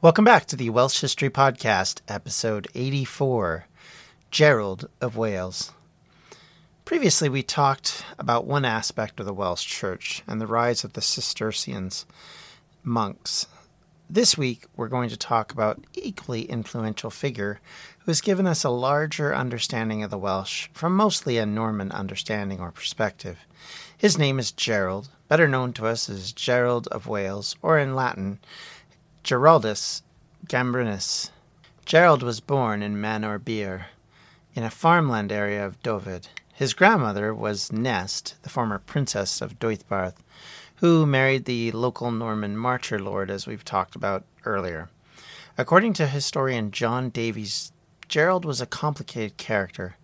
Welcome 0.00 0.24
back 0.24 0.46
to 0.46 0.54
the 0.54 0.70
Welsh 0.70 1.00
History 1.00 1.28
Podcast, 1.28 2.02
episode 2.06 2.68
84 2.72 3.66
Gerald 4.30 4.88
of 5.00 5.16
Wales. 5.16 5.72
Previously, 6.84 7.28
we 7.28 7.42
talked 7.42 8.04
about 8.16 8.46
one 8.46 8.64
aspect 8.64 9.18
of 9.18 9.26
the 9.26 9.34
Welsh 9.34 9.66
Church 9.66 10.22
and 10.28 10.40
the 10.40 10.46
rise 10.46 10.84
of 10.84 10.92
the 10.92 11.00
Cistercians 11.00 12.06
monks. 12.84 13.48
This 14.08 14.38
week, 14.38 14.66
we're 14.76 14.86
going 14.86 15.08
to 15.08 15.16
talk 15.16 15.50
about 15.50 15.84
equally 15.94 16.42
influential 16.42 17.10
figure 17.10 17.60
who 17.98 18.12
has 18.12 18.20
given 18.20 18.46
us 18.46 18.62
a 18.62 18.70
larger 18.70 19.34
understanding 19.34 20.04
of 20.04 20.10
the 20.10 20.16
Welsh 20.16 20.68
from 20.72 20.94
mostly 20.94 21.38
a 21.38 21.44
Norman 21.44 21.90
understanding 21.90 22.60
or 22.60 22.70
perspective. 22.70 23.38
His 23.96 24.16
name 24.16 24.38
is 24.38 24.52
Gerald, 24.52 25.08
better 25.26 25.48
known 25.48 25.72
to 25.72 25.88
us 25.88 26.08
as 26.08 26.30
Gerald 26.30 26.86
of 26.86 27.08
Wales, 27.08 27.56
or 27.62 27.80
in 27.80 27.96
Latin, 27.96 28.38
Giraldus 29.22 30.02
Cambrensis. 30.48 31.30
Gerald 31.84 32.22
was 32.22 32.40
born 32.40 32.82
in 32.82 33.00
Manorbier, 33.00 33.86
in 34.54 34.62
a 34.62 34.70
farmland 34.70 35.32
area 35.32 35.64
of 35.66 35.82
Dyfed. 35.82 36.28
His 36.54 36.72
grandmother 36.72 37.34
was 37.34 37.72
Nest, 37.72 38.36
the 38.42 38.48
former 38.48 38.78
princess 38.78 39.40
of 39.40 39.58
Deheubarth, 39.58 40.16
who 40.76 41.04
married 41.04 41.44
the 41.44 41.72
local 41.72 42.10
Norman 42.10 42.56
Marcher 42.56 42.98
lord, 42.98 43.30
as 43.30 43.46
we've 43.46 43.64
talked 43.64 43.96
about 43.96 44.24
earlier. 44.44 44.88
According 45.56 45.92
to 45.94 46.06
historian 46.06 46.70
John 46.70 47.10
Davies, 47.10 47.72
Gerald 48.06 48.44
was 48.44 48.60
a 48.60 48.66
complicated 48.66 49.36
character. 49.36 49.96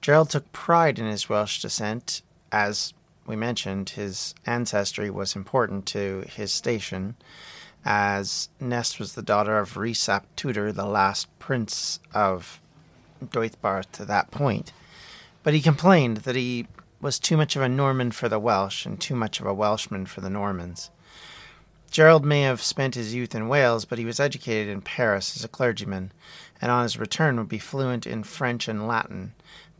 Gerald 0.00 0.30
took 0.30 0.50
pride 0.52 0.98
in 0.98 1.06
his 1.06 1.28
Welsh 1.28 1.60
descent, 1.60 2.22
as 2.50 2.94
we 3.26 3.36
mentioned, 3.36 3.90
his 3.90 4.34
ancestry 4.46 5.10
was 5.10 5.34
important 5.34 5.86
to 5.86 6.24
his 6.28 6.52
station 6.52 7.16
as 7.84 8.48
Nest 8.58 8.98
was 8.98 9.14
the 9.14 9.22
daughter 9.22 9.58
of 9.58 9.76
Rhys 9.76 10.08
ap 10.08 10.26
Tudor, 10.36 10.72
the 10.72 10.86
last 10.86 11.26
prince 11.38 12.00
of 12.14 12.60
Deheubarth 13.22 13.92
to 13.92 14.04
that 14.04 14.30
point. 14.30 14.72
But 15.42 15.54
he 15.54 15.60
complained 15.60 16.18
that 16.18 16.36
he 16.36 16.66
was 17.00 17.18
too 17.18 17.36
much 17.36 17.54
of 17.54 17.62
a 17.62 17.68
Norman 17.68 18.10
for 18.10 18.28
the 18.28 18.38
Welsh 18.38 18.86
and 18.86 18.98
too 18.98 19.14
much 19.14 19.38
of 19.38 19.46
a 19.46 19.52
Welshman 19.52 20.06
for 20.06 20.22
the 20.22 20.30
Normans. 20.30 20.90
Gerald 21.90 22.24
may 22.24 22.42
have 22.42 22.62
spent 22.62 22.94
his 22.94 23.14
youth 23.14 23.34
in 23.34 23.46
Wales, 23.46 23.84
but 23.84 23.98
he 23.98 24.04
was 24.04 24.18
educated 24.18 24.68
in 24.68 24.80
Paris 24.80 25.36
as 25.36 25.44
a 25.44 25.48
clergyman, 25.48 26.10
and 26.60 26.72
on 26.72 26.82
his 26.82 26.98
return 26.98 27.36
would 27.36 27.48
be 27.48 27.58
fluent 27.58 28.06
in 28.06 28.24
French 28.24 28.66
and 28.66 28.88
Latin, 28.88 29.34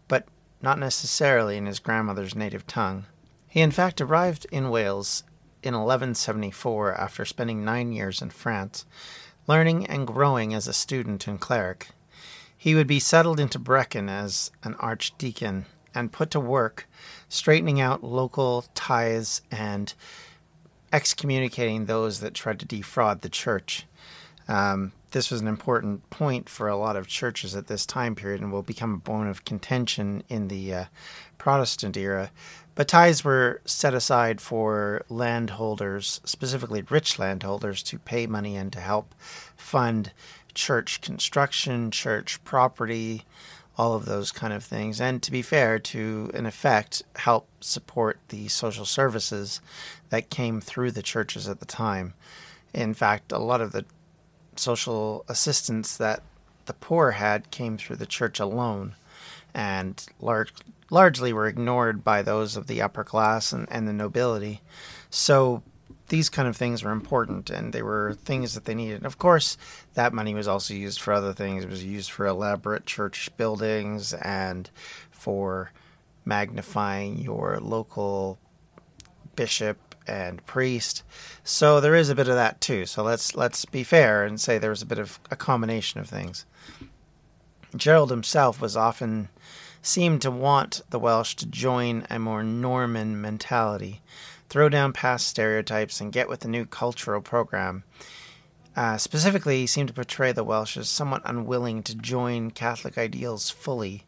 but 0.06 0.28
not 0.62 0.78
necessarily 0.78 1.56
in 1.56 1.66
his 1.66 1.80
grandmother's 1.80 2.36
native 2.36 2.66
tongue. 2.66 3.06
He 3.48 3.60
in 3.60 3.70
fact 3.70 4.00
arrived 4.00 4.47
in 4.53 4.70
Wales 4.70 5.25
in 5.64 5.75
1174 5.75 6.94
after 6.94 7.25
spending 7.25 7.64
nine 7.64 7.91
years 7.91 8.20
in 8.20 8.30
France, 8.30 8.84
learning 9.47 9.86
and 9.86 10.06
growing 10.06 10.52
as 10.52 10.69
a 10.69 10.72
student 10.72 11.26
and 11.26 11.41
cleric. 11.41 11.88
He 12.56 12.75
would 12.75 12.86
be 12.86 13.00
settled 13.00 13.41
into 13.41 13.58
Brecon 13.58 14.08
as 14.08 14.50
an 14.62 14.75
archdeacon 14.76 15.66
and 15.94 16.12
put 16.12 16.30
to 16.32 16.41
work 16.41 16.86
straightening 17.28 17.80
out 17.80 18.04
local 18.04 18.64
tithes 18.75 19.42
and 19.50 19.94
excommunicating 20.92 21.86
those 21.86 22.20
that 22.20 22.34
tried 22.34 22.60
to 22.60 22.66
defraud 22.66 23.22
the 23.22 23.28
church. 23.28 23.86
Um, 24.46 24.92
this 25.12 25.31
was 25.31 25.41
an 25.41 25.48
important 25.48 26.08
point 26.10 26.48
for 26.48 26.69
a 26.69 26.76
lot 26.76 26.96
of 26.96 27.06
churches 27.06 27.54
at 27.54 27.69
this 27.69 27.86
time 27.86 28.14
period 28.14 28.41
and 28.41 28.52
will 28.52 28.62
become 28.62 28.94
a 28.94 28.98
bone 28.98 29.28
of 29.28 29.44
contention 29.44 30.25
in 30.28 30.48
the 30.48 30.75
uh, 30.75 30.84
Protestant 31.38 31.96
era. 31.96 32.31
But 32.75 32.89
tithes 32.89 33.25
were 33.25 33.61
set 33.65 33.95
aside 33.95 34.41
for 34.41 35.05
landholders, 35.09 36.21
specifically 36.25 36.83
rich 36.83 37.19
landholders, 37.19 37.83
to 37.85 37.99
pay 37.99 38.27
money 38.27 38.57
and 38.57 38.73
to 38.73 38.81
help 38.81 39.15
fund 39.57 40.12
church 40.55 41.01
construction, 41.01 41.91
church 41.91 42.43
property, 42.45 43.25
all 43.77 43.95
of 43.95 44.07
those 44.07 44.33
kind 44.33 44.53
of 44.53 44.65
things. 44.65 45.01
And 45.01 45.23
to 45.23 45.31
be 45.31 45.43
fair, 45.43 45.79
to, 45.79 46.31
in 46.35 46.47
effect, 46.47 47.03
help 47.17 47.49
support 47.61 48.19
the 48.29 48.49
social 48.49 48.85
services 48.85 49.61
that 50.11 50.31
came 50.31 50.61
through 50.61 50.93
the 50.93 51.03
churches 51.03 51.49
at 51.49 51.61
the 51.61 51.67
time. 51.67 52.15
In 52.73 52.95
fact, 52.95 53.31
a 53.31 53.39
lot 53.39 53.61
of 53.61 53.73
the 53.73 53.85
social 54.56 55.25
assistance 55.29 55.97
that 55.97 56.23
the 56.67 56.75
poor 56.75 57.12
had 57.12 57.51
came 57.51 57.77
through 57.77 57.97
the 57.97 58.06
church 58.06 58.41
alone 58.41 58.95
and 59.53 60.05
large, 60.21 60.53
largely 60.91 61.33
were 61.33 61.47
ignored 61.47 62.05
by 62.05 62.23
those 62.23 62.57
of 62.57 62.67
the 62.67 62.83
upper 62.83 63.05
class 63.05 63.53
and, 63.53 63.67
and 63.71 63.87
the 63.87 63.93
nobility. 63.93 64.61
So 65.11 65.62
these 66.09 66.29
kind 66.29 66.49
of 66.49 66.57
things 66.57 66.83
were 66.83 66.91
important 66.91 67.51
and 67.51 67.73
they 67.73 67.83
were 67.83 68.15
things 68.25 68.55
that 68.55 68.65
they 68.65 68.75
needed. 68.75 69.05
Of 69.05 69.19
course, 69.19 69.57
that 69.95 70.12
money 70.12 70.35
was 70.35 70.49
also 70.49 70.75
used 70.75 71.01
for 71.01 71.12
other 71.12 71.33
things. 71.33 71.65
It 71.65 71.71
was 71.71 71.85
used 71.85 72.11
for 72.11 72.27
elaborate 72.27 72.87
church 72.87 73.31
buildings 73.37 74.12
and 74.12 74.71
for 75.11 75.73
magnifying 76.25 77.19
your 77.19 77.59
local 77.61 78.39
bishop 79.37 79.79
and 80.06 80.45
priest. 80.47 81.03
So 81.43 81.81
there 81.81 81.95
is 81.95 82.11
a 82.11 82.15
bit 82.15 82.29
of 82.29 82.35
that 82.35 82.61
too. 82.61 82.87
So 82.87 83.03
let's 83.03 83.35
let's 83.35 83.65
be 83.65 83.83
fair 83.83 84.25
and 84.25 84.41
say 84.41 84.59
there 84.59 84.71
was 84.71 84.83
a 84.83 84.87
bit 84.87 84.99
of 84.99 85.19
a 85.31 85.37
combination 85.37 86.01
of 86.01 86.09
things. 86.09 86.45
Gerald 87.77 88.11
himself 88.11 88.61
was 88.61 88.77
often 88.77 89.29
seemed 89.83 90.23
to 90.23 90.31
want 90.31 90.83
the 90.91 90.99
Welsh 90.99 91.35
to 91.37 91.47
join 91.47 92.07
a 92.09 92.19
more 92.19 92.43
Norman 92.43 93.21
mentality, 93.21 94.01
throw 94.49 94.69
down 94.69 94.93
past 94.93 95.27
stereotypes, 95.27 96.01
and 96.01 96.12
get 96.12 96.29
with 96.29 96.41
the 96.41 96.49
new 96.49 96.65
cultural 96.65 97.21
program. 97.21 97.85
Uh, 98.77 98.97
specifically, 98.97 99.61
he 99.61 99.67
seemed 99.67 99.89
to 99.89 99.95
portray 99.95 100.33
the 100.33 100.45
Welsh 100.45 100.77
as 100.77 100.89
somewhat 100.89 101.23
unwilling 101.25 101.83
to 101.83 101.95
join 101.95 102.51
Catholic 102.51 102.97
ideals 102.97 103.51
fully, 103.51 104.05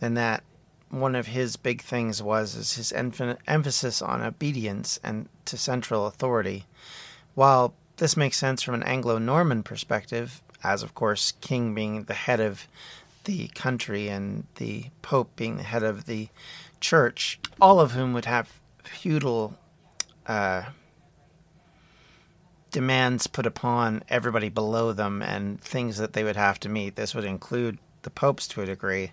and 0.00 0.16
that 0.16 0.44
one 0.90 1.14
of 1.14 1.26
his 1.26 1.56
big 1.56 1.82
things 1.82 2.22
was 2.22 2.54
is 2.54 2.74
his 2.74 2.92
emphasis 2.92 4.00
on 4.00 4.22
obedience 4.22 4.98
and 5.02 5.28
to 5.44 5.58
central 5.58 6.06
authority. 6.06 6.64
While 7.34 7.74
this 7.98 8.16
makes 8.16 8.38
sense 8.38 8.62
from 8.62 8.74
an 8.74 8.82
Anglo-Norman 8.84 9.64
perspective, 9.64 10.40
as 10.62 10.82
of 10.82 10.94
course 10.94 11.32
king 11.40 11.74
being 11.74 12.04
the 12.04 12.14
head 12.14 12.40
of 12.40 12.66
the 13.28 13.48
country 13.48 14.08
and 14.08 14.46
the 14.54 14.86
pope 15.02 15.36
being 15.36 15.58
the 15.58 15.62
head 15.62 15.82
of 15.82 16.06
the 16.06 16.30
church, 16.80 17.38
all 17.60 17.78
of 17.78 17.92
whom 17.92 18.14
would 18.14 18.24
have 18.24 18.50
feudal 18.82 19.58
uh, 20.26 20.62
demands 22.70 23.26
put 23.26 23.44
upon 23.44 24.02
everybody 24.08 24.48
below 24.48 24.94
them 24.94 25.20
and 25.20 25.60
things 25.60 25.98
that 25.98 26.14
they 26.14 26.24
would 26.24 26.36
have 26.36 26.58
to 26.58 26.70
meet. 26.70 26.96
This 26.96 27.14
would 27.14 27.26
include 27.26 27.76
the 28.00 28.08
popes 28.08 28.48
to 28.48 28.62
a 28.62 28.66
degree. 28.66 29.12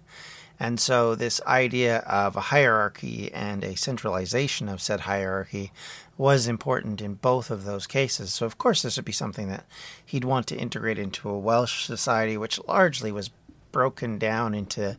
And 0.57 0.79
so, 0.79 1.15
this 1.15 1.41
idea 1.45 1.97
of 1.97 2.38
a 2.38 2.47
hierarchy 2.56 3.29
and 3.33 3.65
a 3.65 3.75
centralization 3.75 4.69
of 4.69 4.81
said 4.81 5.01
hierarchy 5.01 5.73
was 6.17 6.47
important 6.47 7.01
in 7.01 7.15
both 7.15 7.51
of 7.51 7.65
those 7.65 7.85
cases. 7.85 8.33
So, 8.33 8.45
of 8.45 8.57
course, 8.57 8.81
this 8.81 8.95
would 8.95 9.03
be 9.03 9.12
something 9.12 9.50
that 9.50 9.65
he'd 10.06 10.23
want 10.23 10.47
to 10.47 10.56
integrate 10.56 10.97
into 10.97 11.27
a 11.27 11.38
Welsh 11.38 11.83
society, 11.85 12.38
which 12.38 12.57
largely 12.65 13.12
was 13.12 13.31
broken 13.75 14.18
down 14.18 14.54
into 14.54 14.95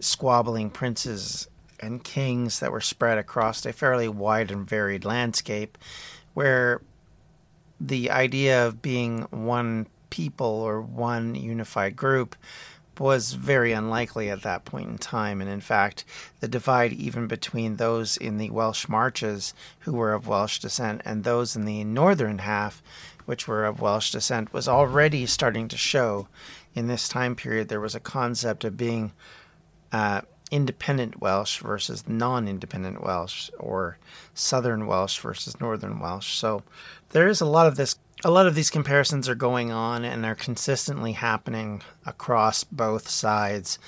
squabbling 0.00 0.70
princes 0.70 1.46
and 1.78 2.02
kings 2.02 2.58
that 2.58 2.72
were 2.72 2.80
spread 2.80 3.16
across 3.16 3.64
a 3.64 3.72
fairly 3.72 4.08
wide 4.08 4.50
and 4.50 4.68
varied 4.68 5.04
landscape, 5.04 5.78
where 6.34 6.82
the 7.80 8.10
idea 8.10 8.66
of 8.66 8.82
being 8.82 9.22
one 9.30 9.86
people 10.10 10.48
or 10.48 10.82
one 10.82 11.36
unified 11.36 11.94
group 11.94 12.34
was 12.98 13.34
very 13.34 13.70
unlikely 13.70 14.28
at 14.28 14.42
that 14.42 14.64
point 14.64 14.88
in 14.88 14.98
time. 14.98 15.40
And 15.40 15.48
in 15.48 15.60
fact, 15.60 16.04
the 16.40 16.48
divide 16.48 16.92
even 16.92 17.28
between 17.28 17.76
those 17.76 18.16
in 18.16 18.38
the 18.38 18.50
Welsh 18.50 18.88
marches 18.88 19.54
who 19.80 19.92
were 19.92 20.12
of 20.12 20.26
Welsh 20.26 20.58
descent 20.58 21.02
and 21.04 21.22
those 21.22 21.54
in 21.54 21.66
the 21.66 21.84
northern 21.84 22.38
half 22.38 22.82
which 23.28 23.46
were 23.46 23.66
of 23.66 23.78
Welsh 23.78 24.10
descent, 24.10 24.54
was 24.54 24.66
already 24.66 25.26
starting 25.26 25.68
to 25.68 25.76
show 25.76 26.26
in 26.74 26.86
this 26.86 27.08
time 27.08 27.34
period. 27.34 27.68
There 27.68 27.80
was 27.80 27.94
a 27.94 28.00
concept 28.00 28.64
of 28.64 28.76
being 28.76 29.12
uh, 29.92 30.22
independent 30.50 31.20
Welsh 31.20 31.58
versus 31.58 32.04
non 32.08 32.48
independent 32.48 33.02
Welsh, 33.02 33.50
or 33.58 33.98
Southern 34.34 34.86
Welsh 34.86 35.18
versus 35.18 35.60
Northern 35.60 35.98
Welsh. 35.98 36.34
So 36.34 36.62
there 37.10 37.28
is 37.28 37.40
a 37.40 37.46
lot 37.46 37.66
of 37.66 37.76
this. 37.76 37.96
A 38.24 38.30
lot 38.32 38.48
of 38.48 38.56
these 38.56 38.70
comparisons 38.70 39.28
are 39.28 39.36
going 39.36 39.70
on 39.70 40.04
and 40.04 40.26
are 40.26 40.34
consistently 40.34 41.12
happening 41.12 41.82
across 42.04 42.64
both 42.64 43.08
sides, 43.08 43.78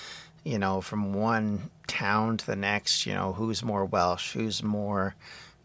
you 0.44 0.56
know, 0.56 0.80
from 0.80 1.12
one 1.12 1.70
town 1.88 2.36
to 2.36 2.46
the 2.46 2.54
next, 2.54 3.06
you 3.06 3.12
know, 3.12 3.32
who's 3.32 3.64
more 3.64 3.84
Welsh, 3.84 4.34
who's 4.34 4.62
more 4.62 5.16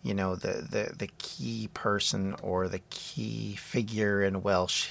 you 0.02 0.14
know 0.14 0.36
the, 0.36 0.68
the 0.70 0.94
the 0.96 1.10
key 1.18 1.68
person 1.74 2.36
or 2.44 2.68
the 2.68 2.82
key 2.92 3.56
figure 3.56 4.24
in 4.24 4.44
Welsh 4.44 4.90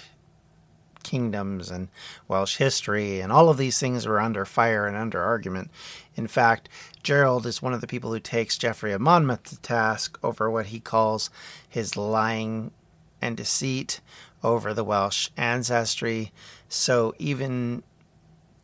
kingdoms 1.04 1.70
and 1.70 1.88
Welsh 2.26 2.56
history 2.56 3.20
and 3.20 3.30
all 3.30 3.48
of 3.48 3.56
these 3.56 3.78
things 3.78 4.06
were 4.06 4.20
under 4.20 4.44
fire 4.44 4.86
and 4.86 4.96
under 4.96 5.22
argument. 5.22 5.70
In 6.16 6.26
fact, 6.26 6.68
Gerald 7.02 7.46
is 7.46 7.62
one 7.62 7.72
of 7.72 7.80
the 7.80 7.86
people 7.86 8.12
who 8.12 8.18
takes 8.18 8.58
Geoffrey 8.58 8.92
of 8.92 9.00
Monmouth 9.00 9.44
to 9.44 9.60
task 9.60 10.18
over 10.24 10.50
what 10.50 10.66
he 10.66 10.80
calls 10.80 11.30
his 11.68 11.96
lying 11.96 12.72
and 13.20 13.36
deceit 13.36 14.00
over 14.42 14.74
the 14.74 14.84
Welsh 14.84 15.28
ancestry. 15.36 16.32
So 16.68 17.14
even 17.18 17.84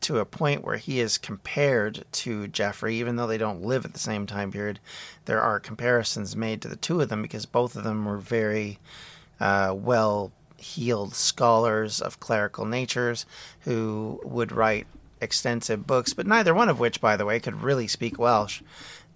to 0.01 0.19
a 0.19 0.25
point 0.25 0.65
where 0.65 0.77
he 0.77 0.99
is 1.01 1.19
compared 1.19 2.05
to 2.13 2.49
Geoffrey, 2.49 2.97
even 2.97 3.17
though 3.17 3.27
they 3.27 3.39
don't 3.39 3.63
live 3.63 3.85
at 3.85 3.93
the 3.93 3.99
same 3.99 4.27
time 4.27 4.51
period. 4.51 4.81
There 5.27 5.41
are 5.41 5.61
comparisons 5.61 6.35
made 6.35 6.63
to 6.63 6.69
the 6.69 6.77
two 6.77 7.01
of 7.01 7.09
them 7.09 7.23
because 7.23 7.47
both 7.47 7.77
of 7.77 7.85
them 7.85 8.05
were 8.05 8.19
very 8.19 8.79
uh, 9.39 9.75
well 9.77 10.33
heeled 10.61 11.15
scholars 11.15 12.01
of 12.01 12.21
clerical 12.21 12.65
natures 12.65 13.27
who 13.61 14.21
would 14.25 14.53
write 14.53 14.87
extensive 15.21 15.87
books, 15.87 16.15
but 16.15 16.27
neither 16.27 16.55
one 16.55 16.69
of 16.69 16.79
which, 16.79 17.01
by 17.01 17.17
the 17.17 17.27
way, 17.27 17.41
could 17.41 17.63
really 17.63 17.89
speak 17.89 18.19
Welsh. 18.19 18.63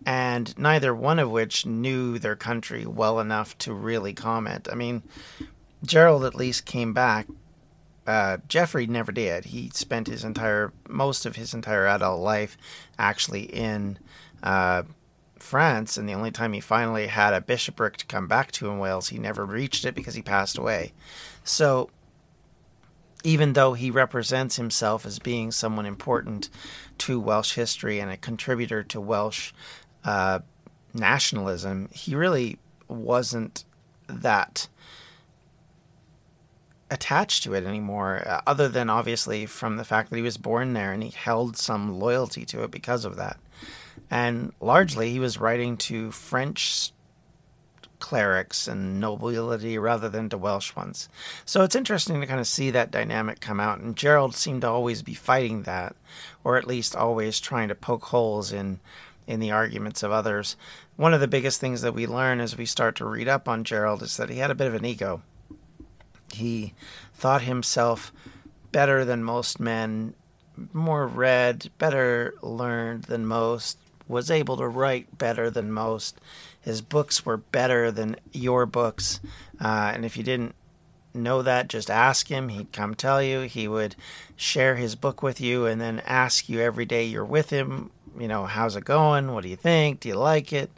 And 0.07 0.57
neither 0.59 0.95
one 0.95 1.19
of 1.19 1.31
which 1.31 1.65
knew 1.65 2.19
their 2.19 2.37
country 2.37 2.85
well 2.85 3.21
enough 3.21 3.57
to 3.59 3.73
really 3.73 4.13
comment. 4.13 4.69
I 4.71 4.75
mean, 4.75 5.03
Gerald 5.83 6.25
at 6.25 6.35
least 6.35 6.67
came 6.67 6.93
back 6.93 7.27
uh, 8.07 8.39
Geoffrey 8.49 8.87
never 8.87 9.13
did. 9.13 9.47
He 9.47 9.71
spent 9.71 10.09
his 10.09 10.25
entire, 10.25 10.73
most 10.89 11.27
of 11.27 11.37
his 11.37 11.55
entire 11.55 11.87
adult 11.87 12.21
life 12.21 12.57
actually 12.99 13.45
in 13.45 13.99
uh, 14.43 14.83
France, 15.45 15.97
and 15.97 16.09
the 16.09 16.15
only 16.15 16.31
time 16.31 16.53
he 16.53 16.61
finally 16.61 17.07
had 17.07 17.35
a 17.35 17.41
bishopric 17.41 17.97
to 17.99 18.07
come 18.07 18.27
back 18.27 18.51
to 18.53 18.69
in 18.71 18.79
Wales, 18.79 19.09
he 19.09 19.19
never 19.19 19.45
reached 19.45 19.85
it 19.85 19.95
because 19.95 20.15
he 20.15 20.23
passed 20.23 20.59
away. 20.59 20.93
So, 21.45 21.91
even 23.23 23.53
though 23.53 23.75
he 23.75 23.91
represents 23.91 24.57
himself 24.57 25.07
as 25.07 25.19
being 25.19 25.51
someone 25.51 25.87
important 25.87 26.51
to 26.99 27.21
Welsh 27.21 27.55
history 27.55 28.01
and 28.01 28.11
a 28.11 28.17
contributor 28.17 28.83
to 28.85 29.01
Welsh 29.01 29.53
uh, 30.05 30.41
nationalism, 30.93 31.89
he 31.93 32.15
really 32.15 32.59
wasn't 32.89 33.65
that 34.07 34.69
attached 36.91 37.43
to 37.43 37.55
it 37.55 37.65
anymore, 37.65 38.23
uh, 38.27 38.41
other 38.47 38.69
than 38.69 38.91
obviously 38.91 39.47
from 39.47 39.77
the 39.77 39.85
fact 39.85 40.11
that 40.11 40.17
he 40.17 40.23
was 40.23 40.37
born 40.37 40.73
there 40.73 40.93
and 40.93 41.03
he 41.03 41.11
held 41.11 41.57
some 41.57 41.99
loyalty 41.99 42.45
to 42.45 42.63
it 42.63 42.71
because 42.71 43.05
of 43.05 43.17
that. 43.17 43.39
And 44.11 44.53
largely, 44.61 45.11
he 45.11 45.19
was 45.19 45.41
writing 45.41 45.77
to 45.79 46.11
French 46.11 46.93
clerics 47.99 48.69
and 48.69 49.01
nobility 49.01 49.79
rather 49.79 50.11
than 50.11 50.29
to 50.29 50.37
Welsh 50.37 50.77
ones. 50.77 51.09
So 51.47 51.63
it's 51.63 51.75
interesting 51.75 52.21
to 52.21 52.27
kind 52.27 52.39
of 52.39 52.47
see 52.47 52.71
that 52.71 52.91
dynamic 52.91 53.41
come 53.41 53.61
out. 53.61 53.81
And 53.81 53.97
Gerald 53.97 54.35
seemed 54.35 54.61
to 54.61 54.69
always 54.69 55.01
be 55.03 55.15
fighting 55.15 55.63
that, 55.63 55.97
or 56.45 56.59
at 56.59 56.67
least 56.67 56.95
always 56.95 57.41
trying 57.41 57.69
to 57.69 57.75
poke 57.75 58.05
holes 58.05 58.53
in 58.53 58.81
in 59.27 59.41
the 59.41 59.51
arguments 59.51 60.03
of 60.03 60.13
others. 60.13 60.57
One 60.97 61.15
of 61.15 61.21
the 61.21 61.29
biggest 61.29 61.61
things 61.61 61.81
that 61.81 61.95
we 61.95 62.07
learn 62.07 62.41
as 62.41 62.59
we 62.59 62.67
start 62.67 62.97
to 62.97 63.07
read 63.07 63.29
up 63.29 63.49
on 63.49 63.65
Gerald 63.65 64.03
is 64.03 64.17
that 64.17 64.29
he 64.29 64.37
had 64.37 64.51
a 64.51 64.55
bit 64.55 64.67
of 64.67 64.75
an 64.75 64.85
ego. 64.85 65.23
He 66.33 66.75
thought 67.15 67.43
himself 67.43 68.13
better 68.71 69.05
than 69.05 69.25
most 69.25 69.59
men, 69.59 70.15
more 70.73 71.07
read, 71.07 71.71
better 71.79 72.35
learned 72.43 73.05
than 73.05 73.27
most, 73.27 73.79
was 74.07 74.31
able 74.31 74.57
to 74.57 74.69
write 74.69 75.19
better 75.19 75.51
than 75.51 75.73
most. 75.73 76.21
His 76.61 76.81
books 76.81 77.25
were 77.25 77.37
better 77.37 77.91
than 77.91 78.17
your 78.33 78.67
books. 78.67 79.21
Uh, 79.61 79.93
and 79.95 80.05
if 80.05 80.17
you 80.17 80.23
didn't 80.23 80.55
know 81.15 81.43
that, 81.43 81.69
just 81.69 81.91
ask 81.91 82.29
him. 82.29 82.49
He'd 82.49 82.73
come 82.73 82.95
tell 82.95 83.23
you. 83.23 83.43
He 83.43 83.69
would 83.69 83.97
share 84.37 84.77
his 84.77 84.95
book 84.95 85.23
with 85.23 85.41
you 85.41 85.67
and 85.67 85.81
then 85.81 86.03
ask 86.07 86.49
you 86.49 86.61
every 86.61 86.85
day 86.85 87.05
you're 87.05 87.25
with 87.25 87.51
him, 87.51 87.91
you 88.19 88.29
know, 88.29 88.47
how's 88.47 88.77
it 88.77 88.85
going? 88.85 89.33
What 89.33 89.43
do 89.43 89.49
you 89.49 89.57
think? 89.57 90.01
Do 90.01 90.09
you 90.09 90.17
like 90.17 90.53
it? 90.53 90.71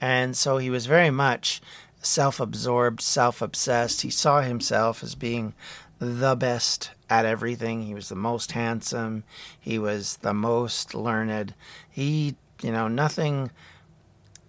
And 0.00 0.36
so 0.36 0.58
he 0.58 0.70
was 0.70 0.86
very 0.86 1.10
much 1.10 1.60
self 2.00 2.40
absorbed, 2.40 3.00
self 3.00 3.40
obsessed. 3.40 4.02
He 4.02 4.10
saw 4.10 4.40
himself 4.40 5.02
as 5.02 5.14
being 5.14 5.54
the 5.98 6.34
best 6.34 6.90
at 7.08 7.24
everything. 7.24 7.84
He 7.84 7.94
was 7.94 8.08
the 8.08 8.14
most 8.14 8.52
handsome. 8.52 9.24
He 9.58 9.78
was 9.78 10.18
the 10.18 10.34
most 10.34 10.94
learned. 10.94 11.54
He, 11.88 12.36
you 12.62 12.72
know, 12.72 12.88
nothing 12.88 13.50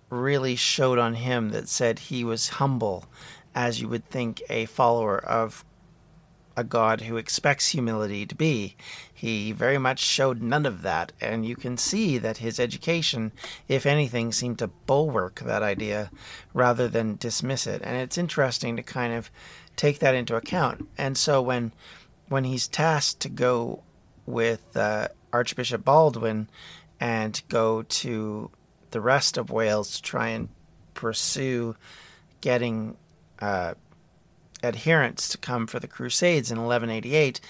really 0.09 0.55
showed 0.55 0.99
on 0.99 1.15
him 1.15 1.49
that 1.49 1.67
said 1.67 1.99
he 1.99 2.23
was 2.23 2.49
humble, 2.49 3.05
as 3.53 3.81
you 3.81 3.87
would 3.89 4.09
think 4.09 4.41
a 4.49 4.65
follower 4.65 5.17
of 5.17 5.65
a 6.57 6.63
God 6.63 7.01
who 7.01 7.17
expects 7.17 7.69
humility 7.69 8.25
to 8.25 8.35
be. 8.35 8.75
He 9.13 9.51
very 9.51 9.77
much 9.77 9.99
showed 9.99 10.41
none 10.41 10.65
of 10.65 10.81
that, 10.83 11.11
and 11.19 11.45
you 11.45 11.55
can 11.55 11.77
see 11.77 12.17
that 12.17 12.37
his 12.37 12.59
education, 12.59 13.31
if 13.67 13.85
anything, 13.85 14.31
seemed 14.31 14.59
to 14.59 14.67
bulwark 14.67 15.41
that 15.41 15.63
idea 15.63 16.11
rather 16.53 16.87
than 16.87 17.17
dismiss 17.17 17.67
it. 17.67 17.81
And 17.83 17.97
it's 17.97 18.17
interesting 18.17 18.75
to 18.77 18.83
kind 18.83 19.13
of 19.13 19.29
take 19.75 19.99
that 19.99 20.15
into 20.15 20.35
account. 20.35 20.87
And 20.97 21.17
so 21.17 21.41
when 21.41 21.73
when 22.27 22.45
he's 22.45 22.67
tasked 22.67 23.19
to 23.19 23.29
go 23.29 23.83
with 24.25 24.75
uh, 24.75 25.09
Archbishop 25.31 25.85
Baldwin 25.85 26.49
and 26.99 27.41
go 27.49 27.83
to 27.83 28.51
the 28.91 29.01
rest 29.01 29.37
of 29.37 29.49
Wales 29.49 29.95
to 29.95 30.01
try 30.01 30.29
and 30.29 30.49
pursue 30.93 31.75
getting 32.41 32.97
uh, 33.39 33.73
adherents 34.63 35.29
to 35.29 35.37
come 35.37 35.67
for 35.67 35.79
the 35.79 35.87
Crusades 35.87 36.51
in 36.51 36.57
1188, 36.57 37.41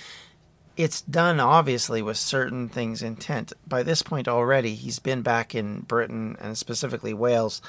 it's 0.78 1.02
done 1.02 1.40
obviously 1.40 2.02
with 2.02 2.18
certain 2.18 2.68
things 2.68 3.02
intent. 3.02 3.54
By 3.68 3.84
this 3.84 4.02
point 4.02 4.28
already, 4.28 4.76
he's 4.76 5.00
been 5.00 5.22
back 5.22 5.56
in 5.56 5.82
Britain 5.82 6.36
and 6.40 6.58
specifically 6.58 7.14
Wales, 7.14 7.62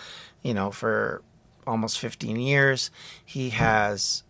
you 0.43 0.55
know, 0.55 0.71
for 0.71 1.23
almost 1.67 1.99
15 1.99 2.37
years. 2.37 2.91
He 3.25 3.51
has 3.51 4.25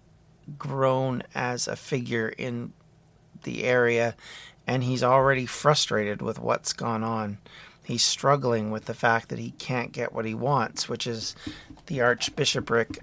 grown 0.58 1.22
as 1.34 1.66
a 1.66 1.76
figure 1.76 2.28
in 2.28 2.72
the 3.44 3.64
area 3.64 4.14
and 4.66 4.84
he's 4.84 5.02
already 5.02 5.46
frustrated 5.46 6.22
with 6.22 6.38
what's 6.38 6.72
gone 6.72 7.02
on. 7.02 7.38
He's 7.84 8.04
struggling 8.04 8.70
with 8.70 8.86
the 8.86 8.94
fact 8.94 9.28
that 9.28 9.38
he 9.38 9.52
can't 9.52 9.92
get 9.92 10.12
what 10.12 10.24
he 10.24 10.34
wants, 10.34 10.88
which 10.88 11.06
is 11.06 11.36
the 11.86 12.00
archbishopric 12.00 13.00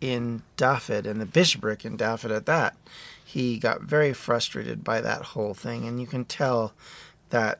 in 0.00 0.42
Dyfed 0.56 1.06
and 1.06 1.20
the 1.20 1.26
bishopric 1.26 1.84
in 1.84 1.96
Dyfed 1.96 2.30
at 2.30 2.46
that. 2.46 2.76
He 3.24 3.58
got 3.58 3.82
very 3.82 4.12
frustrated 4.12 4.84
by 4.84 5.00
that 5.00 5.22
whole 5.22 5.54
thing, 5.54 5.86
and 5.86 6.00
you 6.00 6.06
can 6.06 6.24
tell 6.26 6.74
that 7.30 7.58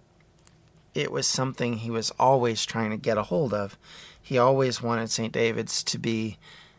it 0.95 1.11
was 1.11 1.27
something 1.27 1.75
he 1.75 1.91
was 1.91 2.13
always 2.19 2.65
trying 2.65 2.91
to 2.91 2.97
get 2.97 3.19
a 3.19 3.25
hold 3.25 3.55
of. 3.55 3.79
He 4.21 4.39
always 4.39 4.83
wanted 4.83 5.11
St. 5.11 5.33
David's 5.33 5.83
to 5.85 5.99
be 5.99 6.37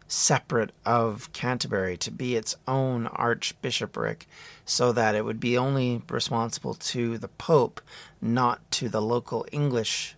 separate 0.07 0.71
of 0.85 1.31
Canterbury, 1.33 1.97
to 1.97 2.11
be 2.11 2.35
its 2.35 2.55
own 2.67 3.07
archbishopric, 3.07 4.27
so 4.65 4.91
that 4.91 5.15
it 5.15 5.25
would 5.25 5.39
be 5.39 5.57
only 5.57 6.01
responsible 6.09 6.73
to 6.73 7.17
the 7.17 7.27
Pope, 7.27 7.81
not 8.21 8.69
to 8.71 8.89
the 8.89 9.01
local 9.01 9.45
English 9.51 10.15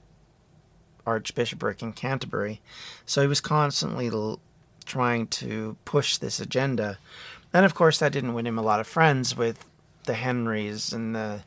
archbishopric 1.06 1.82
in 1.82 1.94
Canterbury. 1.94 2.62
So 3.06 3.22
he 3.22 3.28
was 3.28 3.42
constantly 3.42 4.12
trying 4.86 5.28
to 5.28 5.76
push 5.86 6.18
this 6.18 6.40
agenda. 6.40 7.00
And 7.52 7.66
of 7.66 7.74
course, 7.74 7.98
that 8.00 8.12
didn't 8.12 8.34
win 8.36 8.48
him 8.48 8.60
a 8.60 8.64
lot 8.64 8.80
of 8.80 8.88
friends 8.88 9.36
with 9.36 9.66
the 10.06 10.14
Henrys 10.14 10.94
and 10.94 11.16
the 11.16 11.44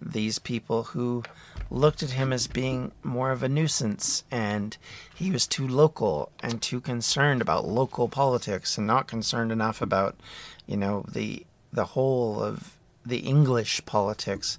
these 0.00 0.38
people 0.38 0.84
who 0.84 1.22
looked 1.70 2.02
at 2.02 2.10
him 2.10 2.32
as 2.32 2.46
being 2.46 2.92
more 3.02 3.30
of 3.30 3.42
a 3.42 3.48
nuisance 3.48 4.24
and 4.30 4.76
he 5.14 5.30
was 5.30 5.46
too 5.46 5.68
local 5.68 6.30
and 6.42 6.62
too 6.62 6.80
concerned 6.80 7.42
about 7.42 7.66
local 7.66 8.08
politics 8.08 8.78
and 8.78 8.86
not 8.86 9.06
concerned 9.06 9.52
enough 9.52 9.82
about 9.82 10.16
you 10.66 10.76
know 10.76 11.04
the 11.12 11.44
the 11.72 11.84
whole 11.86 12.42
of 12.42 12.76
the 13.04 13.18
English 13.18 13.84
politics. 13.86 14.58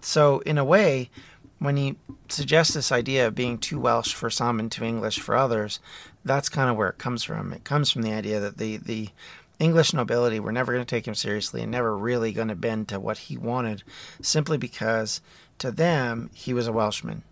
So 0.00 0.40
in 0.40 0.58
a 0.58 0.64
way, 0.64 1.10
when 1.58 1.76
he 1.76 1.96
suggests 2.28 2.74
this 2.74 2.90
idea 2.90 3.26
of 3.26 3.34
being 3.34 3.58
too 3.58 3.78
Welsh 3.78 4.14
for 4.14 4.30
some 4.30 4.58
and 4.58 4.72
too 4.72 4.84
English 4.84 5.20
for 5.20 5.36
others, 5.36 5.78
that's 6.24 6.48
kind 6.48 6.70
of 6.70 6.76
where 6.76 6.88
it 6.88 6.98
comes 6.98 7.22
from. 7.22 7.52
It 7.52 7.64
comes 7.64 7.90
from 7.90 8.02
the 8.02 8.12
idea 8.12 8.40
that 8.40 8.58
the 8.58 8.78
the 8.78 9.10
English 9.60 9.92
nobility 9.92 10.40
were 10.40 10.50
never 10.50 10.72
going 10.72 10.84
to 10.84 10.90
take 10.90 11.06
him 11.06 11.14
seriously 11.14 11.62
and 11.62 11.70
never 11.70 11.96
really 11.96 12.32
going 12.32 12.48
to 12.48 12.56
bend 12.56 12.88
to 12.88 12.98
what 12.98 13.18
he 13.18 13.36
wanted, 13.36 13.84
simply 14.22 14.56
because 14.56 15.20
to 15.58 15.70
them 15.70 16.30
he 16.32 16.52
was 16.54 16.66
a 16.66 16.72
Welshman. 16.72 17.22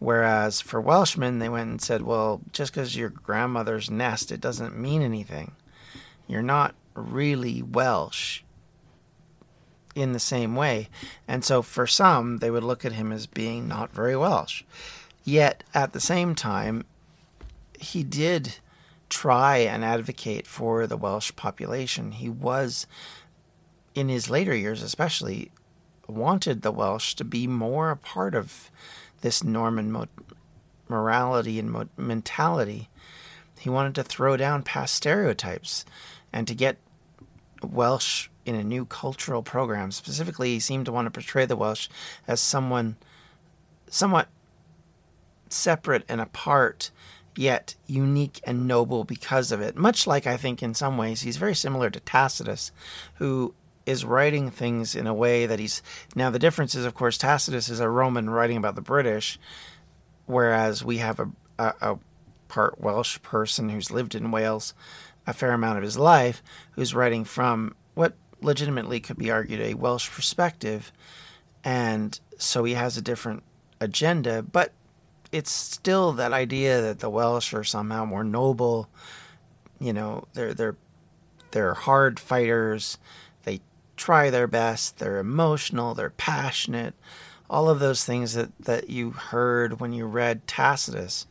Whereas 0.00 0.60
for 0.60 0.80
Welshmen, 0.80 1.38
they 1.38 1.48
went 1.48 1.70
and 1.70 1.80
said, 1.80 2.02
well, 2.02 2.42
just 2.52 2.74
because 2.74 2.96
your 2.96 3.08
grandmother's 3.08 3.88
nest, 3.88 4.32
it 4.32 4.40
doesn't 4.40 4.76
mean 4.76 5.00
anything. 5.00 5.52
You're 6.26 6.42
not 6.42 6.74
really 6.94 7.62
Welsh 7.62 8.42
in 9.94 10.12
the 10.12 10.18
same 10.18 10.56
way. 10.56 10.88
And 11.28 11.44
so 11.44 11.62
for 11.62 11.86
some, 11.86 12.38
they 12.38 12.50
would 12.50 12.64
look 12.64 12.84
at 12.84 12.92
him 12.92 13.12
as 13.12 13.26
being 13.26 13.68
not 13.68 13.92
very 13.92 14.16
Welsh. 14.16 14.64
Yet 15.22 15.62
at 15.72 15.92
the 15.92 16.00
same 16.00 16.34
time, 16.34 16.84
he 17.78 18.02
did 18.02 18.56
try 19.08 19.58
and 19.58 19.84
advocate 19.84 20.46
for 20.46 20.86
the 20.86 20.96
Welsh 20.96 21.32
population. 21.36 22.12
He 22.12 22.28
was, 22.28 22.86
in 23.94 24.08
his 24.08 24.30
later 24.30 24.54
years 24.54 24.82
especially, 24.82 25.50
wanted 26.06 26.62
the 26.62 26.72
Welsh 26.72 27.14
to 27.14 27.24
be 27.24 27.46
more 27.46 27.90
a 27.90 27.96
part 27.96 28.34
of 28.34 28.70
this 29.20 29.42
Norman 29.42 29.90
mo- 29.90 30.08
morality 30.88 31.58
and 31.58 31.70
mo- 31.70 31.88
mentality. 31.96 32.88
He 33.58 33.70
wanted 33.70 33.94
to 33.94 34.04
throw 34.04 34.36
down 34.36 34.62
past 34.62 34.94
stereotypes 34.94 35.84
and 36.32 36.46
to 36.46 36.54
get 36.54 36.76
Welsh 37.62 38.28
in 38.44 38.54
a 38.54 38.64
new 38.64 38.84
cultural 38.84 39.42
program. 39.42 39.90
Specifically, 39.90 40.50
he 40.50 40.60
seemed 40.60 40.86
to 40.86 40.92
want 40.92 41.06
to 41.06 41.10
portray 41.10 41.46
the 41.46 41.56
Welsh 41.56 41.88
as 42.28 42.40
someone 42.40 42.96
somewhat 43.88 44.28
separate 45.48 46.04
and 46.08 46.20
apart, 46.20 46.90
yet 47.36 47.74
unique 47.86 48.40
and 48.44 48.66
noble 48.66 49.04
because 49.04 49.52
of 49.52 49.60
it. 49.60 49.76
Much 49.76 50.06
like 50.06 50.26
I 50.26 50.36
think 50.36 50.62
in 50.62 50.74
some 50.74 50.96
ways 50.96 51.22
he's 51.22 51.36
very 51.36 51.54
similar 51.54 51.90
to 51.90 52.00
Tacitus, 52.00 52.72
who 53.14 53.54
is 53.86 54.04
writing 54.04 54.50
things 54.50 54.94
in 54.94 55.06
a 55.06 55.14
way 55.14 55.46
that 55.46 55.58
he's 55.58 55.82
now 56.14 56.30
the 56.30 56.38
difference 56.38 56.74
is 56.74 56.84
of 56.84 56.94
course 56.94 57.18
Tacitus 57.18 57.68
is 57.68 57.80
a 57.80 57.88
Roman 57.88 58.30
writing 58.30 58.56
about 58.56 58.74
the 58.74 58.80
British, 58.80 59.38
whereas 60.26 60.84
we 60.84 60.98
have 60.98 61.20
a, 61.20 61.30
a, 61.58 61.74
a 61.80 61.98
part 62.48 62.80
Welsh 62.80 63.20
person 63.22 63.68
who's 63.68 63.90
lived 63.90 64.14
in 64.14 64.30
Wales 64.30 64.74
a 65.26 65.32
fair 65.32 65.52
amount 65.52 65.78
of 65.78 65.84
his 65.84 65.96
life, 65.96 66.42
who's 66.72 66.94
writing 66.94 67.24
from 67.24 67.74
what 67.94 68.14
legitimately 68.40 69.00
could 69.00 69.16
be 69.16 69.30
argued 69.30 69.60
a 69.60 69.74
Welsh 69.74 70.10
perspective, 70.10 70.92
and 71.62 72.20
so 72.38 72.64
he 72.64 72.74
has 72.74 72.96
a 72.96 73.02
different 73.02 73.42
agenda, 73.80 74.42
but 74.42 74.72
it's 75.34 75.50
still 75.50 76.12
that 76.12 76.32
idea 76.32 76.80
that 76.80 77.00
the 77.00 77.10
Welsh 77.10 77.52
are 77.54 77.64
somehow 77.64 78.04
more 78.04 78.22
noble. 78.22 78.88
You 79.80 79.92
know, 79.92 80.28
they're 80.32 80.54
they're 80.54 80.76
they're 81.50 81.74
hard 81.74 82.20
fighters 82.20 82.98
They 83.42 83.60
try 83.96 84.30
their 84.30 84.46
best, 84.46 84.98
they're 84.98 85.18
emotional, 85.18 85.94
they're 85.94 86.10
passionate, 86.10 86.94
all 87.50 87.68
of 87.68 87.80
those 87.80 88.04
things 88.04 88.34
that, 88.34 88.50
that 88.60 88.90
you 88.90 89.10
heard 89.10 89.80
when 89.80 89.92
you 89.92 90.06
read 90.06 90.46
Tacitus, 90.46 91.26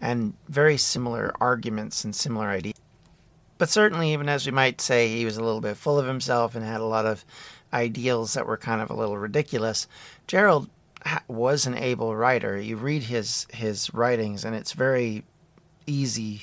and 0.00 0.34
very 0.48 0.76
similar 0.76 1.32
arguments 1.40 2.04
and 2.04 2.14
similar 2.14 2.48
ideas. 2.48 2.76
But 3.56 3.70
certainly, 3.70 4.12
even 4.12 4.28
as 4.28 4.46
we 4.46 4.52
might 4.52 4.80
say, 4.80 5.08
he 5.08 5.24
was 5.24 5.36
a 5.36 5.42
little 5.42 5.60
bit 5.60 5.76
full 5.76 5.98
of 5.98 6.06
himself 6.06 6.54
and 6.54 6.64
had 6.64 6.80
a 6.80 6.84
lot 6.84 7.06
of 7.06 7.24
ideals 7.72 8.34
that 8.34 8.46
were 8.46 8.56
kind 8.56 8.80
of 8.80 8.90
a 8.90 8.94
little 8.94 9.18
ridiculous. 9.18 9.88
Gerald 10.26 10.70
was 11.28 11.66
an 11.66 11.76
able 11.76 12.16
writer. 12.16 12.58
You 12.58 12.76
read 12.76 13.04
his 13.04 13.46
his 13.52 13.92
writings, 13.94 14.44
and 14.44 14.54
it's 14.54 14.72
very 14.72 15.24
easy 15.86 16.42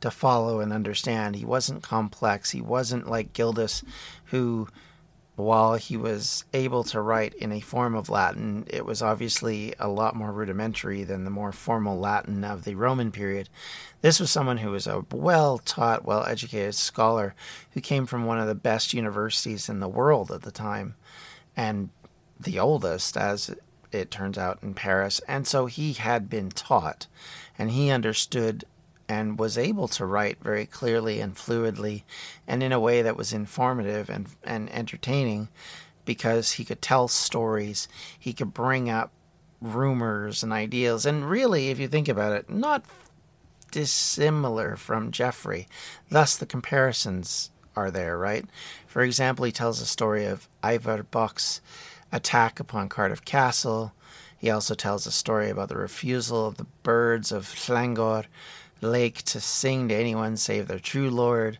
to 0.00 0.10
follow 0.10 0.60
and 0.60 0.72
understand. 0.72 1.36
He 1.36 1.44
wasn't 1.44 1.82
complex. 1.82 2.50
He 2.50 2.60
wasn't 2.60 3.08
like 3.08 3.32
Gildas, 3.32 3.82
who 4.26 4.68
while 5.36 5.74
he 5.74 5.96
was 5.96 6.44
able 6.52 6.84
to 6.84 7.00
write 7.00 7.34
in 7.34 7.52
a 7.52 7.60
form 7.60 7.94
of 7.94 8.08
Latin, 8.08 8.64
it 8.68 8.84
was 8.84 9.02
obviously 9.02 9.74
a 9.78 9.88
lot 9.88 10.14
more 10.14 10.32
rudimentary 10.32 11.02
than 11.02 11.24
the 11.24 11.30
more 11.30 11.52
formal 11.52 11.98
Latin 11.98 12.44
of 12.44 12.64
the 12.64 12.74
Roman 12.74 13.10
period. 13.10 13.48
This 14.02 14.20
was 14.20 14.30
someone 14.30 14.58
who 14.58 14.70
was 14.70 14.86
a 14.86 15.04
well 15.10 15.58
taught, 15.58 16.04
well 16.04 16.24
educated 16.24 16.74
scholar 16.74 17.34
who 17.72 17.80
came 17.80 18.06
from 18.06 18.26
one 18.26 18.38
of 18.38 18.48
the 18.48 18.54
best 18.54 18.92
universities 18.92 19.68
in 19.68 19.80
the 19.80 19.88
world 19.88 20.30
at 20.30 20.42
the 20.42 20.52
time, 20.52 20.94
and 21.56 21.90
the 22.38 22.58
oldest, 22.58 23.16
as 23.16 23.54
it 23.92 24.10
turns 24.10 24.38
out, 24.38 24.58
in 24.62 24.74
Paris. 24.74 25.20
And 25.26 25.46
so 25.46 25.66
he 25.66 25.92
had 25.94 26.28
been 26.28 26.50
taught, 26.50 27.06
and 27.58 27.70
he 27.70 27.90
understood 27.90 28.64
and 29.08 29.38
was 29.38 29.58
able 29.58 29.88
to 29.88 30.06
write 30.06 30.38
very 30.40 30.64
clearly 30.64 31.20
and 31.20 31.34
fluidly 31.34 32.04
and 32.46 32.62
in 32.62 32.70
a 32.70 32.78
way 32.78 33.02
that 33.02 33.16
was 33.16 33.32
informative 33.32 34.08
and, 34.08 34.28
and 34.44 34.70
entertaining 34.70 35.48
because 36.04 36.52
he 36.52 36.64
could 36.64 36.80
tell 36.80 37.08
stories, 37.08 37.88
he 38.16 38.32
could 38.32 38.54
bring 38.54 38.88
up 38.88 39.10
rumors 39.60 40.42
and 40.42 40.52
ideas, 40.52 41.04
and 41.04 41.28
really, 41.28 41.68
if 41.68 41.78
you 41.78 41.88
think 41.88 42.08
about 42.08 42.32
it, 42.32 42.48
not 42.48 42.84
dissimilar 43.70 44.76
from 44.76 45.10
Geoffrey. 45.10 45.68
Thus, 46.08 46.36
the 46.36 46.46
comparisons 46.46 47.50
are 47.76 47.90
there, 47.90 48.16
right? 48.18 48.44
For 48.86 49.02
example, 49.02 49.44
he 49.44 49.52
tells 49.52 49.80
a 49.80 49.86
story 49.86 50.24
of 50.24 50.48
Ifor 50.62 51.06
Bach's 51.10 51.60
attack 52.12 52.60
upon 52.60 52.88
Cardiff 52.88 53.24
Castle. 53.24 53.92
He 54.36 54.50
also 54.50 54.74
tells 54.74 55.06
a 55.06 55.12
story 55.12 55.50
about 55.50 55.68
the 55.68 55.76
refusal 55.76 56.46
of 56.46 56.56
the 56.56 56.66
birds 56.82 57.30
of 57.30 57.46
Llangorse 57.46 58.26
lake 58.80 59.22
to 59.24 59.40
sing 59.40 59.88
to 59.88 59.94
anyone 59.94 60.36
save 60.36 60.66
their 60.66 60.78
true 60.78 61.10
Lord, 61.10 61.58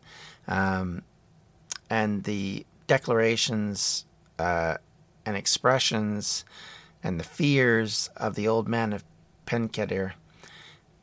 um, 0.48 1.02
and 1.88 2.24
the 2.24 2.64
declarations 2.86 4.06
uh, 4.38 4.76
and 5.26 5.36
expressions 5.36 6.44
and 7.02 7.20
the 7.20 7.24
fears 7.24 8.10
of 8.16 8.34
the 8.34 8.48
old 8.48 8.68
man 8.68 8.92
of 8.92 9.04
Pencader. 9.46 10.12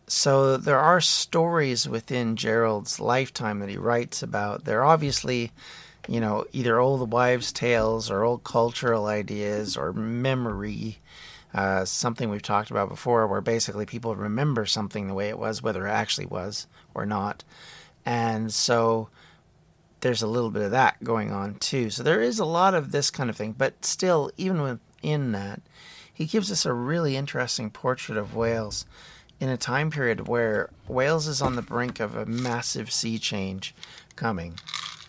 So 0.08 0.58
there 0.58 0.80
are 0.80 1.02
stories 1.02 1.88
within 1.88 2.36
Gerald's 2.36 3.00
lifetime 3.00 3.60
that 3.60 3.70
he 3.70 3.78
writes 3.78 4.24
about. 4.24 4.64
They're 4.64 4.86
obviously, 4.86 5.52
you 6.08 6.20
know, 6.20 6.46
either 6.54 6.80
old 6.80 7.12
wives' 7.12 7.52
tales 7.52 8.10
or 8.10 8.24
old 8.24 8.44
cultural 8.44 9.08
ideas 9.08 9.76
or 9.76 9.94
memory 9.94 11.00
uh, 11.54 11.86
something 11.86 12.30
we've 12.30 12.42
talked 12.42 12.70
about 12.70 12.90
before, 12.90 13.26
where 13.28 13.42
basically 13.42 13.86
people 13.86 14.16
remember 14.16 14.66
something 14.66 15.08
the 15.08 15.14
way 15.14 15.30
it 15.30 15.40
was, 15.40 15.64
whether 15.64 15.88
it 15.88 15.92
actually 15.92 16.26
was 16.26 16.68
or 16.94 17.06
not. 17.06 17.44
And 18.06 18.54
so 18.54 19.10
there's 20.02 20.22
a 20.22 20.28
little 20.28 20.52
bit 20.52 20.64
of 20.64 20.72
that 20.72 21.04
going 21.04 21.32
on 21.32 21.56
too. 21.56 21.90
So 21.90 22.04
there 22.04 22.22
is 22.22 22.40
a 22.40 22.46
lot 22.46 22.74
of 22.74 22.92
this 22.92 23.10
kind 23.10 23.30
of 23.30 23.36
thing, 23.36 23.54
but 23.58 23.84
still, 23.86 24.32
even 24.38 24.62
within 24.62 25.32
that, 25.32 25.62
he 26.14 26.26
gives 26.26 26.52
us 26.52 26.66
a 26.66 26.74
really 26.74 27.16
interesting 27.16 27.70
portrait 27.70 28.18
of 28.18 28.36
Wales 28.36 28.86
in 29.40 29.50
a 29.50 29.58
time 29.58 29.92
period 29.92 30.28
where 30.28 30.70
Wales 30.88 31.28
is 31.28 31.42
on 31.42 31.56
the 31.56 31.62
brink 31.62 32.00
of 32.00 32.16
a 32.16 32.26
massive 32.26 32.92
sea 32.92 33.20
change 33.20 33.74
coming. 34.16 34.60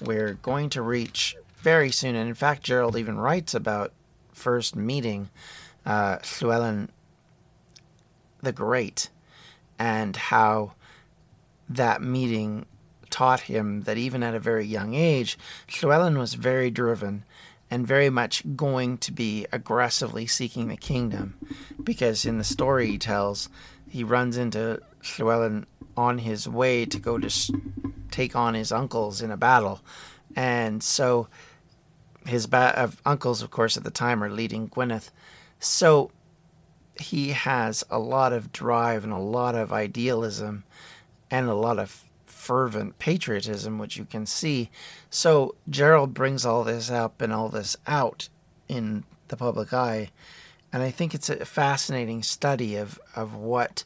We're 0.01 0.35
going 0.35 0.71
to 0.71 0.83
reach 0.83 1.37
very 1.57 1.91
soon, 1.91 2.15
and 2.15 2.29
in 2.29 2.35
fact, 2.35 2.63
Gerald 2.63 2.97
even 2.97 3.19
writes 3.19 3.55
about 3.55 3.93
first 4.33 4.77
meeting 4.77 5.31
uh, 5.85 6.19
Llewellyn 6.41 6.91
the 8.41 8.53
Great 8.53 9.11
and 9.79 10.17
how 10.17 10.75
that 11.69 12.01
meeting 12.03 12.67
taught 13.11 13.41
him 13.41 13.83
that 13.83 13.99
even 13.99 14.23
at 14.23 14.35
a 14.35 14.41
very 14.41 14.65
young 14.65 14.95
age, 14.95 15.39
Llewellyn 15.83 16.19
was 16.19 16.35
very 16.35 16.71
driven 16.71 17.25
and 17.71 17.87
very 17.87 18.11
much 18.11 18.43
going 18.57 18.97
to 18.99 19.13
be 19.13 19.47
aggressively 19.53 20.27
seeking 20.27 20.69
the 20.69 20.77
kingdom. 20.77 21.37
Because 21.83 22.25
in 22.25 22.39
the 22.39 22.45
story 22.45 22.87
he 22.87 22.99
tells, 22.99 23.49
he 23.89 24.05
runs 24.05 24.37
into 24.37 24.81
Llewellyn 25.19 25.67
on 25.97 26.19
his 26.19 26.49
way 26.49 26.87
to 26.87 26.99
go 26.99 27.19
to 27.19 27.29
take 28.11 28.35
on 28.37 28.55
his 28.55 28.73
uncles 28.73 29.23
in 29.23 29.31
a 29.31 29.37
battle. 29.37 29.81
And 30.37 30.83
so 30.83 31.29
his 32.27 32.47
ba- 32.47 32.79
uh, 32.79 32.91
uncles, 33.07 33.43
of 33.43 33.51
course, 33.51 33.77
at 33.77 33.85
the 33.85 33.91
time 33.91 34.23
are 34.23 34.31
leading 34.31 34.69
Gwynedd 34.69 35.11
so 35.59 36.11
he 37.01 37.31
has 37.31 37.85
a 37.91 37.99
lot 37.99 38.33
of 38.33 38.53
drive 38.53 39.05
and 39.05 39.13
a 39.13 39.19
lot 39.19 39.55
of 39.55 39.73
idealism 39.73 40.65
and 41.31 41.49
a 41.49 41.55
lot 41.55 41.79
of 41.79 42.05
fervent 42.27 42.99
patriotism, 42.99 43.79
which 43.79 43.97
you 43.97 44.05
can 44.05 44.27
see. 44.27 44.71
So 45.11 45.55
Gerald 45.69 46.15
brings 46.15 46.45
all 46.45 46.65
this 46.65 46.91
up 46.91 47.21
and 47.21 47.33
all 47.33 47.49
this 47.49 47.77
out 47.87 48.29
in 48.69 49.05
the 49.29 49.37
public 49.37 49.73
eye. 49.73 50.11
And 50.73 50.83
I 50.83 50.91
think 50.91 51.15
it's 51.15 51.31
a 51.31 51.45
fascinating 51.45 52.23
study 52.23 52.77
of, 52.77 52.99
of 53.15 53.35
what 53.35 53.85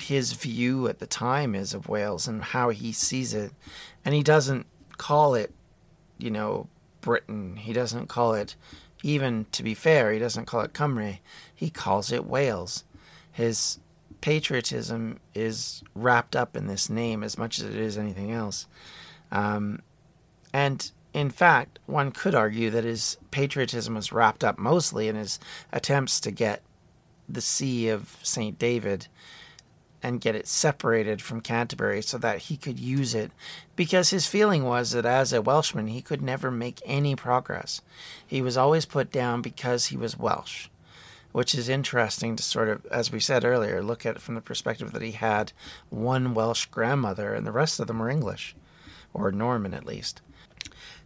his 0.00 0.32
view 0.32 0.88
at 0.88 0.98
the 0.98 1.06
time 1.06 1.54
is 1.54 1.74
of 1.74 1.88
Wales 1.88 2.28
and 2.28 2.42
how 2.42 2.70
he 2.70 2.92
sees 2.92 3.34
it. 3.34 3.52
And 4.04 4.14
he 4.14 4.22
doesn't 4.22 4.66
call 4.96 5.34
it, 5.34 5.52
you 6.18 6.30
know, 6.30 6.68
Britain. 7.00 7.56
He 7.56 7.72
doesn't 7.72 8.08
call 8.08 8.34
it 8.34 8.56
even 9.02 9.46
to 9.52 9.62
be 9.62 9.74
fair, 9.74 10.12
he 10.12 10.18
doesn't 10.18 10.46
call 10.46 10.62
it 10.62 10.72
Cymru, 10.72 11.18
he 11.54 11.70
calls 11.70 12.10
it 12.10 12.26
Wales. 12.26 12.84
His 13.30 13.78
patriotism 14.20 15.20
is 15.34 15.82
wrapped 15.94 16.34
up 16.34 16.56
in 16.56 16.66
this 16.66 16.90
name 16.90 17.22
as 17.22 17.38
much 17.38 17.58
as 17.58 17.66
it 17.66 17.76
is 17.76 17.96
anything 17.96 18.32
else. 18.32 18.66
Um, 19.30 19.82
and 20.52 20.90
in 21.12 21.30
fact, 21.30 21.78
one 21.86 22.10
could 22.10 22.34
argue 22.34 22.70
that 22.70 22.84
his 22.84 23.16
patriotism 23.30 23.94
was 23.94 24.12
wrapped 24.12 24.42
up 24.42 24.58
mostly 24.58 25.06
in 25.08 25.16
his 25.16 25.38
attempts 25.72 26.18
to 26.20 26.30
get 26.30 26.62
the 27.28 27.40
See 27.40 27.88
of 27.88 28.16
St. 28.22 28.58
David 28.58 29.06
and 30.06 30.20
get 30.20 30.36
it 30.36 30.46
separated 30.46 31.20
from 31.20 31.40
Canterbury 31.40 32.00
so 32.00 32.16
that 32.16 32.42
he 32.42 32.56
could 32.56 32.78
use 32.78 33.12
it 33.12 33.32
because 33.74 34.10
his 34.10 34.28
feeling 34.28 34.62
was 34.62 34.92
that 34.92 35.04
as 35.04 35.32
a 35.32 35.42
Welshman 35.42 35.88
he 35.88 36.00
could 36.00 36.22
never 36.22 36.48
make 36.48 36.80
any 36.86 37.16
progress. 37.16 37.80
He 38.24 38.40
was 38.40 38.56
always 38.56 38.86
put 38.86 39.10
down 39.10 39.42
because 39.42 39.86
he 39.86 39.96
was 39.96 40.16
Welsh, 40.16 40.68
which 41.32 41.56
is 41.56 41.68
interesting 41.68 42.36
to 42.36 42.42
sort 42.44 42.68
of, 42.68 42.86
as 42.86 43.10
we 43.10 43.18
said 43.18 43.44
earlier, 43.44 43.82
look 43.82 44.06
at 44.06 44.22
from 44.22 44.36
the 44.36 44.40
perspective 44.40 44.92
that 44.92 45.02
he 45.02 45.10
had 45.10 45.50
one 45.90 46.34
Welsh 46.34 46.66
grandmother 46.66 47.34
and 47.34 47.44
the 47.44 47.50
rest 47.50 47.80
of 47.80 47.88
them 47.88 47.98
were 47.98 48.08
English, 48.08 48.54
or 49.12 49.32
Norman 49.32 49.74
at 49.74 49.86
least. 49.86 50.22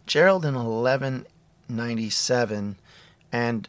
Gerald 0.05 0.45
in 0.45 0.53
1197 0.53 2.75
and 3.31 3.67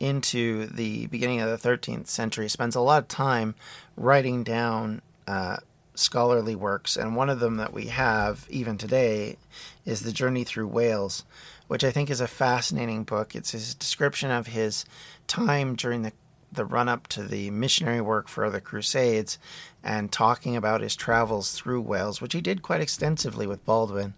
into 0.00 0.66
the 0.66 1.06
beginning 1.06 1.40
of 1.40 1.48
the 1.48 1.68
13th 1.68 2.08
century 2.08 2.48
spends 2.48 2.74
a 2.74 2.80
lot 2.80 3.02
of 3.02 3.08
time 3.08 3.54
writing 3.96 4.42
down 4.42 5.02
uh, 5.26 5.56
scholarly 5.94 6.54
works, 6.54 6.96
and 6.96 7.16
one 7.16 7.30
of 7.30 7.40
them 7.40 7.56
that 7.56 7.72
we 7.72 7.86
have 7.86 8.46
even 8.50 8.76
today 8.76 9.36
is 9.84 10.00
The 10.00 10.12
Journey 10.12 10.44
Through 10.44 10.68
Wales, 10.68 11.24
which 11.68 11.84
I 11.84 11.90
think 11.90 12.10
is 12.10 12.20
a 12.20 12.28
fascinating 12.28 13.04
book. 13.04 13.34
It's 13.34 13.52
his 13.52 13.74
description 13.74 14.30
of 14.30 14.48
his 14.48 14.84
time 15.26 15.76
during 15.76 16.02
the 16.02 16.12
the 16.52 16.64
run 16.64 16.88
up 16.88 17.08
to 17.08 17.24
the 17.24 17.50
missionary 17.50 18.00
work 18.00 18.28
for 18.28 18.48
the 18.48 18.60
Crusades 18.60 19.38
and 19.82 20.12
talking 20.12 20.54
about 20.54 20.80
his 20.80 20.94
travels 20.94 21.52
through 21.52 21.80
Wales, 21.80 22.20
which 22.20 22.32
he 22.32 22.40
did 22.40 22.62
quite 22.62 22.80
extensively 22.80 23.44
with 23.44 23.64
Baldwin 23.64 24.14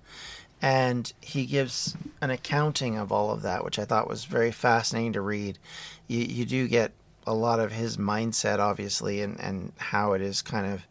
and 0.63 1.13
he 1.21 1.47
gives 1.47 1.97
an 2.21 2.31
accounting 2.31 2.97
of 2.97 3.13
all 3.13 3.31
of 3.31 3.43
that, 3.43 3.65
which 3.65 3.79
I 3.79 3.85
thought 3.85 4.09
was 4.09 4.25
very 4.25 4.51
fascinating 4.51 5.13
to 5.15 5.21
read. 5.21 5.59
You, 6.09 6.21
you 6.21 6.45
do 6.45 6.69
get 6.69 6.93
a 7.27 7.35
lot 7.35 7.61
of 7.61 7.73
his 7.73 7.97
mindset, 7.97 8.59
obviously, 8.59 9.21
and, 9.21 9.39
and 9.41 9.73
how 9.77 10.13
it 10.13 10.23
is 10.23 10.43
kind 10.43 10.67
of 10.67 10.87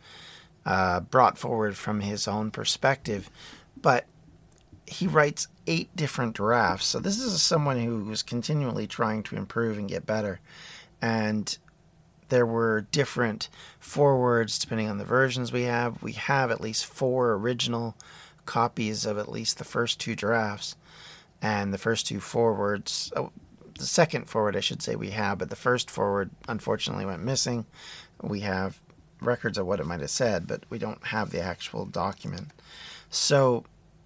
uh, 0.65 1.00
brought 1.00 1.38
forward 1.38 1.77
from 1.77 2.01
his 2.01 2.27
own 2.27 2.51
perspective. 2.51 3.29
But 3.81 4.05
he 4.86 5.07
writes 5.07 5.48
eight 5.65 5.95
different 5.95 6.36
drafts. 6.36 6.86
So 6.86 7.00
this 7.00 7.19
is 7.19 7.41
someone 7.41 7.79
who 7.79 8.03
was 8.05 8.22
continually 8.22 8.88
trying 8.88 9.24
to 9.24 9.36
improve 9.36 9.77
and 9.77 9.89
get 9.89 10.05
better. 10.05 10.39
And 11.01 11.57
there 12.29 12.45
were 12.45 12.88
different 12.91 13.50
forewords 13.79 14.60
depending 14.60 14.89
on 14.89 14.98
the 14.98 15.05
versions 15.05 15.51
we 15.51 15.63
have. 15.63 16.03
We 16.03 16.13
have 16.13 16.51
at 16.51 16.62
least 16.62 16.86
four 16.86 17.34
original 17.34 17.95
copies 18.45 19.05
of 19.05 19.17
at 19.17 19.31
least 19.31 19.57
the 19.57 19.63
first 19.63 19.99
two 19.99 20.15
drafts 20.15 20.75
and 21.41 21.73
the 21.73 21.77
first 21.77 22.07
two 22.07 22.19
forwards. 22.19 23.11
Oh, 23.15 23.31
the 23.77 23.85
second 23.85 24.29
forward, 24.29 24.55
I 24.55 24.61
should 24.61 24.81
say, 24.81 24.95
we 24.95 25.09
have, 25.11 25.37
but 25.37 25.49
the 25.49 25.55
first 25.55 25.91
forward 25.91 26.29
unfortunately 26.47 27.05
went 27.05 27.23
missing. 27.23 27.65
We 28.21 28.39
have 28.41 28.79
records 29.21 29.57
of 29.57 29.67
what 29.67 29.79
it 29.79 29.85
might 29.85 29.99
have 29.99 30.09
said, 30.09 30.47
but 30.47 30.63
we 30.69 30.77
don't 30.77 31.07
have 31.07 31.31
the 31.31 31.41
actual 31.41 31.85
document. 31.85 32.51
So 33.09 33.65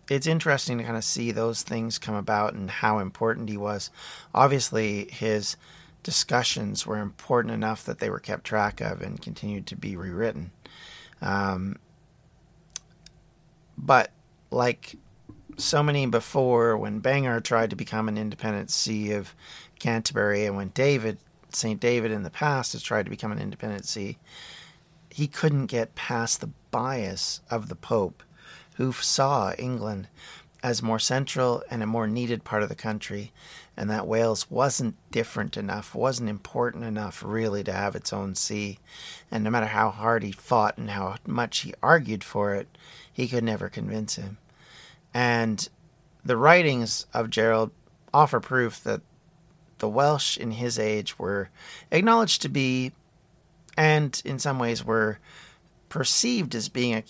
it's 0.09 0.27
interesting 0.27 0.79
to 0.79 0.83
kind 0.83 0.97
of 0.97 1.03
see 1.03 1.31
those 1.31 1.61
things 1.61 1.99
come 1.99 2.15
about 2.15 2.53
and 2.53 2.69
how 2.69 2.99
important 2.99 3.49
he 3.49 3.57
was. 3.57 3.91
Obviously, 4.33 5.05
his 5.11 5.55
discussions 6.01 6.85
were 6.85 6.97
important 6.97 7.53
enough 7.53 7.83
that 7.85 7.99
they 7.99 8.09
were 8.09 8.19
kept 8.19 8.45
track 8.45 8.81
of 8.81 9.01
and 9.01 9.21
continued 9.21 9.67
to 9.67 9.75
be 9.75 9.95
rewritten. 9.95 10.51
Um, 11.21 11.77
but 13.77 14.11
like 14.51 14.95
so 15.57 15.83
many 15.83 16.05
before, 16.05 16.77
when 16.77 16.99
Bangor 16.99 17.41
tried 17.41 17.69
to 17.69 17.75
become 17.75 18.07
an 18.07 18.17
independent 18.17 18.71
see 18.71 19.11
of 19.11 19.35
Canterbury, 19.79 20.45
and 20.45 20.55
when 20.55 20.69
David, 20.69 21.17
St. 21.51 21.79
David 21.79 22.11
in 22.11 22.23
the 22.23 22.29
past, 22.29 22.73
has 22.73 22.81
tried 22.81 23.03
to 23.03 23.09
become 23.09 23.31
an 23.31 23.39
independent 23.39 23.85
see, 23.85 24.17
he 25.09 25.27
couldn't 25.27 25.65
get 25.65 25.95
past 25.95 26.39
the 26.39 26.51
bias 26.71 27.41
of 27.49 27.67
the 27.67 27.75
Pope, 27.75 28.23
who 28.75 28.91
saw 28.93 29.53
England 29.53 30.07
as 30.61 30.83
more 30.83 30.99
central 30.99 31.63
and 31.69 31.81
a 31.81 31.87
more 31.87 32.07
needed 32.07 32.43
part 32.43 32.63
of 32.63 32.69
the 32.69 32.75
country, 32.75 33.31
and 33.77 33.89
that 33.89 34.07
Wales 34.07 34.51
wasn't 34.51 34.97
different 35.09 35.55
enough, 35.55 35.95
wasn't 35.95 36.29
important 36.29 36.83
enough 36.83 37.23
really 37.25 37.63
to 37.63 37.71
have 37.71 37.95
its 37.95 38.11
own 38.11 38.35
see. 38.35 38.77
And 39.31 39.43
no 39.43 39.49
matter 39.49 39.67
how 39.67 39.89
hard 39.89 40.21
he 40.21 40.33
fought 40.33 40.77
and 40.77 40.89
how 40.89 41.15
much 41.25 41.59
he 41.59 41.73
argued 41.81 42.23
for 42.23 42.55
it, 42.55 42.67
he 43.19 43.27
could 43.27 43.43
never 43.43 43.67
convince 43.67 44.15
him. 44.15 44.37
And 45.13 45.67
the 46.23 46.37
writings 46.37 47.05
of 47.13 47.29
Gerald 47.29 47.69
offer 48.13 48.39
proof 48.39 48.81
that 48.85 49.01
the 49.79 49.89
Welsh 49.89 50.37
in 50.37 50.51
his 50.51 50.79
age 50.79 51.19
were 51.19 51.49
acknowledged 51.91 52.41
to 52.43 52.47
be, 52.47 52.93
and 53.75 54.21
in 54.23 54.39
some 54.39 54.57
ways 54.57 54.85
were 54.85 55.19
perceived 55.89 56.55
as 56.55 56.69
being 56.69 56.95
a, 56.95 57.03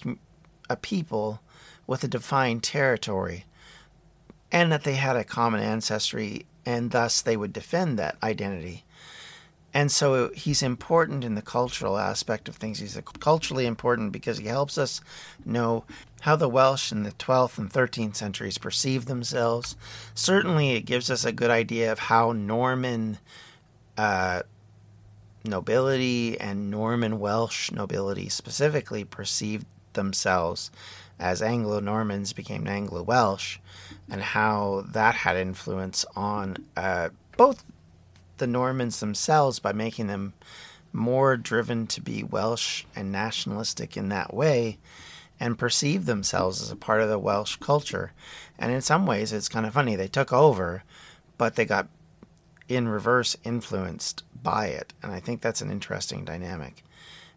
a 0.71 0.75
people 0.75 1.41
with 1.85 2.03
a 2.03 2.07
defined 2.07 2.63
territory, 2.63 3.45
and 4.51 4.71
that 4.71 4.85
they 4.85 4.95
had 4.95 5.15
a 5.15 5.23
common 5.23 5.61
ancestry, 5.61 6.47
and 6.65 6.89
thus 6.89 7.21
they 7.21 7.37
would 7.37 7.53
defend 7.53 7.99
that 7.99 8.17
identity. 8.23 8.83
And 9.73 9.91
so 9.91 10.29
he's 10.29 10.63
important 10.63 11.23
in 11.23 11.35
the 11.35 11.41
cultural 11.41 11.97
aspect 11.97 12.49
of 12.49 12.55
things. 12.55 12.79
He's 12.79 12.99
culturally 13.19 13.65
important 13.65 14.11
because 14.11 14.39
he 14.39 14.47
helps 14.47 14.77
us 14.77 15.01
know 15.45 15.85
how 16.21 16.35
the 16.35 16.49
Welsh 16.49 16.91
in 16.91 17.03
the 17.03 17.11
12th 17.11 17.57
and 17.57 17.71
13th 17.71 18.15
centuries 18.15 18.57
perceived 18.57 19.07
themselves. 19.07 19.75
Certainly, 20.15 20.71
it 20.71 20.81
gives 20.81 21.11
us 21.11 21.23
a 21.23 21.31
good 21.31 21.51
idea 21.51 21.91
of 21.91 21.99
how 21.99 22.31
Norman 22.31 23.19
uh, 23.97 24.41
nobility 25.45 26.39
and 26.39 26.71
Norman 26.71 27.19
Welsh 27.19 27.71
nobility 27.71 28.27
specifically 28.29 29.03
perceived 29.03 29.65
themselves 29.93 30.71
as 31.19 31.41
Anglo 31.41 31.79
Normans 31.79 32.31
became 32.33 32.65
Anglo 32.65 33.03
Welsh, 33.03 33.59
and 34.09 34.21
how 34.21 34.85
that 34.87 35.15
had 35.15 35.35
influence 35.35 36.05
on 36.15 36.55
uh, 36.77 37.09
both 37.35 37.65
the 38.39 38.47
Normans 38.47 38.99
themselves 38.99 39.59
by 39.59 39.71
making 39.71 40.07
them 40.07 40.33
more 40.91 41.37
driven 41.37 41.87
to 41.87 42.01
be 42.01 42.23
Welsh 42.23 42.85
and 42.95 43.11
nationalistic 43.11 43.95
in 43.95 44.09
that 44.09 44.33
way 44.33 44.79
and 45.39 45.57
perceive 45.57 46.05
themselves 46.05 46.61
as 46.61 46.71
a 46.71 46.75
part 46.75 47.01
of 47.01 47.09
the 47.09 47.19
Welsh 47.19 47.55
culture. 47.57 48.11
And 48.57 48.71
in 48.71 48.81
some 48.81 49.05
ways, 49.05 49.31
it's 49.31 49.47
kind 49.47 49.65
of 49.65 49.73
funny. 49.73 49.95
They 49.95 50.07
took 50.07 50.33
over, 50.33 50.83
but 51.37 51.55
they 51.55 51.65
got 51.65 51.87
in 52.67 52.87
reverse 52.87 53.37
influenced 53.43 54.23
by 54.41 54.67
it. 54.67 54.93
And 55.01 55.11
I 55.11 55.19
think 55.19 55.41
that's 55.41 55.61
an 55.61 55.71
interesting 55.71 56.25
dynamic. 56.25 56.83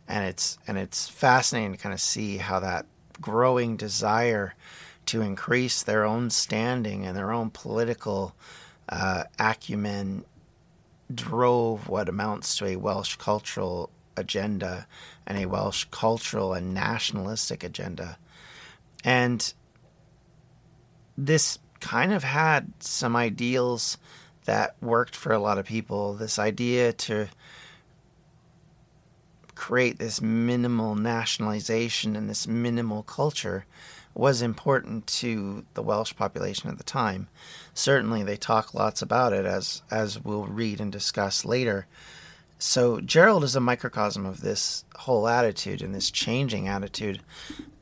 And 0.08 0.24
it's 0.24 0.58
and 0.66 0.76
it's 0.76 1.08
fascinating 1.08 1.72
to 1.72 1.78
kind 1.78 1.92
of 1.92 2.00
see 2.00 2.38
how 2.38 2.58
that 2.60 2.86
growing 3.20 3.76
desire 3.76 4.54
to 5.06 5.20
increase 5.20 5.82
their 5.82 6.04
own 6.04 6.30
standing 6.30 7.06
and 7.06 7.16
their 7.16 7.32
own 7.32 7.50
political 7.50 8.34
uh, 8.88 9.24
acumen 9.38 10.24
drove 11.14 11.88
what 11.88 12.08
amounts 12.08 12.56
to 12.56 12.66
a 12.66 12.76
Welsh 12.76 13.16
cultural 13.16 13.90
agenda 14.16 14.86
and 15.26 15.38
a 15.38 15.46
Welsh 15.46 15.86
cultural 15.90 16.52
and 16.54 16.74
nationalistic 16.74 17.64
agenda. 17.64 18.18
And 19.04 19.52
this 21.16 21.58
kind 21.80 22.12
of 22.12 22.22
had 22.24 22.72
some 22.80 23.16
ideals 23.16 23.98
that 24.44 24.76
worked 24.80 25.16
for 25.16 25.32
a 25.32 25.38
lot 25.38 25.58
of 25.58 25.66
people. 25.66 26.14
This 26.14 26.38
idea 26.38 26.92
to 26.92 27.28
create 29.62 29.96
this 30.00 30.20
minimal 30.20 30.96
nationalization 30.96 32.16
and 32.16 32.28
this 32.28 32.48
minimal 32.48 33.04
culture 33.04 33.64
was 34.12 34.42
important 34.42 35.06
to 35.06 35.64
the 35.74 35.82
Welsh 35.84 36.16
population 36.16 36.68
at 36.68 36.78
the 36.78 36.82
time. 36.82 37.28
Certainly, 37.72 38.24
they 38.24 38.36
talk 38.36 38.74
lots 38.74 39.02
about 39.02 39.32
it, 39.32 39.46
as 39.46 39.82
as 39.88 40.18
we'll 40.18 40.46
read 40.46 40.80
and 40.80 40.90
discuss 40.90 41.44
later. 41.44 41.86
So 42.58 43.00
Gerald 43.00 43.44
is 43.44 43.54
a 43.54 43.60
microcosm 43.60 44.26
of 44.26 44.40
this 44.40 44.84
whole 44.96 45.28
attitude 45.28 45.80
and 45.80 45.94
this 45.94 46.10
changing 46.10 46.66
attitude 46.66 47.20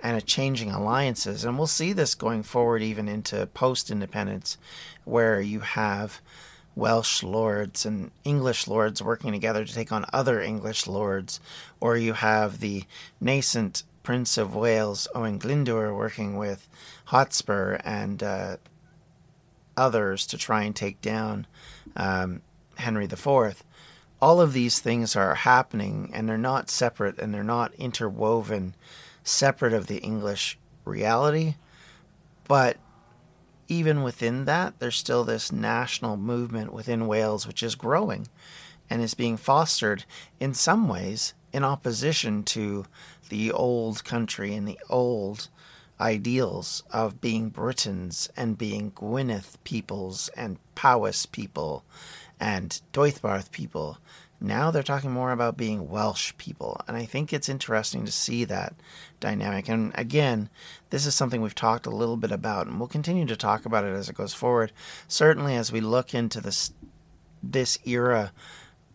and 0.02 0.18
a 0.18 0.20
changing 0.20 0.70
alliances, 0.70 1.46
and 1.46 1.56
we'll 1.56 1.66
see 1.66 1.94
this 1.94 2.14
going 2.14 2.42
forward 2.42 2.82
even 2.82 3.08
into 3.08 3.46
post-independence, 3.46 4.58
where 5.06 5.40
you 5.40 5.60
have 5.60 6.20
Welsh 6.74 7.22
lords 7.22 7.84
and 7.84 8.10
English 8.24 8.66
lords 8.68 9.02
working 9.02 9.32
together 9.32 9.64
to 9.64 9.72
take 9.72 9.92
on 9.92 10.06
other 10.12 10.40
English 10.40 10.86
lords, 10.86 11.40
or 11.80 11.96
you 11.96 12.14
have 12.14 12.60
the 12.60 12.84
nascent 13.20 13.82
Prince 14.02 14.38
of 14.38 14.54
Wales, 14.54 15.06
Owen 15.14 15.38
Glyndwr, 15.38 15.94
working 15.94 16.36
with 16.36 16.68
Hotspur 17.06 17.78
and 17.84 18.22
uh, 18.22 18.56
others 19.76 20.26
to 20.26 20.38
try 20.38 20.62
and 20.62 20.74
take 20.74 21.00
down 21.00 21.46
um, 21.96 22.42
Henry 22.76 23.04
IV. 23.04 23.62
All 24.22 24.40
of 24.40 24.52
these 24.52 24.78
things 24.80 25.16
are 25.16 25.34
happening 25.34 26.10
and 26.12 26.28
they're 26.28 26.38
not 26.38 26.70
separate 26.70 27.18
and 27.18 27.32
they're 27.32 27.42
not 27.42 27.74
interwoven 27.74 28.74
separate 29.22 29.72
of 29.72 29.86
the 29.86 29.98
English 29.98 30.58
reality, 30.84 31.54
But 32.48 32.78
even 33.70 34.02
within 34.02 34.46
that, 34.46 34.78
there's 34.80 34.96
still 34.96 35.22
this 35.22 35.52
national 35.52 36.16
movement 36.16 36.72
within 36.72 37.06
Wales 37.06 37.46
which 37.46 37.62
is 37.62 37.76
growing 37.76 38.26
and 38.90 39.00
is 39.00 39.14
being 39.14 39.36
fostered 39.36 40.04
in 40.40 40.52
some 40.52 40.88
ways 40.88 41.34
in 41.52 41.62
opposition 41.62 42.42
to 42.42 42.84
the 43.28 43.52
old 43.52 44.04
country 44.04 44.54
and 44.54 44.66
the 44.66 44.78
old 44.90 45.48
ideals 46.00 46.82
of 46.90 47.20
being 47.20 47.48
Britons 47.48 48.28
and 48.36 48.58
being 48.58 48.90
Gwynedd 48.90 49.44
peoples 49.62 50.28
and 50.36 50.58
Powys 50.74 51.26
people 51.26 51.84
and 52.40 52.80
Deheubarth 52.92 53.52
people. 53.52 53.98
Now 54.40 54.70
they're 54.70 54.82
talking 54.82 55.10
more 55.10 55.32
about 55.32 55.56
being 55.56 55.90
Welsh 55.90 56.32
people. 56.38 56.80
And 56.88 56.96
I 56.96 57.04
think 57.04 57.32
it's 57.32 57.48
interesting 57.48 58.04
to 58.06 58.12
see 58.12 58.44
that 58.44 58.74
dynamic. 59.20 59.68
And 59.68 59.92
again, 59.94 60.48
this 60.88 61.04
is 61.04 61.14
something 61.14 61.42
we've 61.42 61.54
talked 61.54 61.86
a 61.86 61.90
little 61.90 62.16
bit 62.16 62.32
about, 62.32 62.66
and 62.66 62.78
we'll 62.78 62.88
continue 62.88 63.26
to 63.26 63.36
talk 63.36 63.66
about 63.66 63.84
it 63.84 63.94
as 63.94 64.08
it 64.08 64.16
goes 64.16 64.32
forward. 64.32 64.72
Certainly, 65.08 65.56
as 65.56 65.70
we 65.70 65.80
look 65.80 66.14
into 66.14 66.40
this, 66.40 66.72
this 67.42 67.78
era 67.84 68.32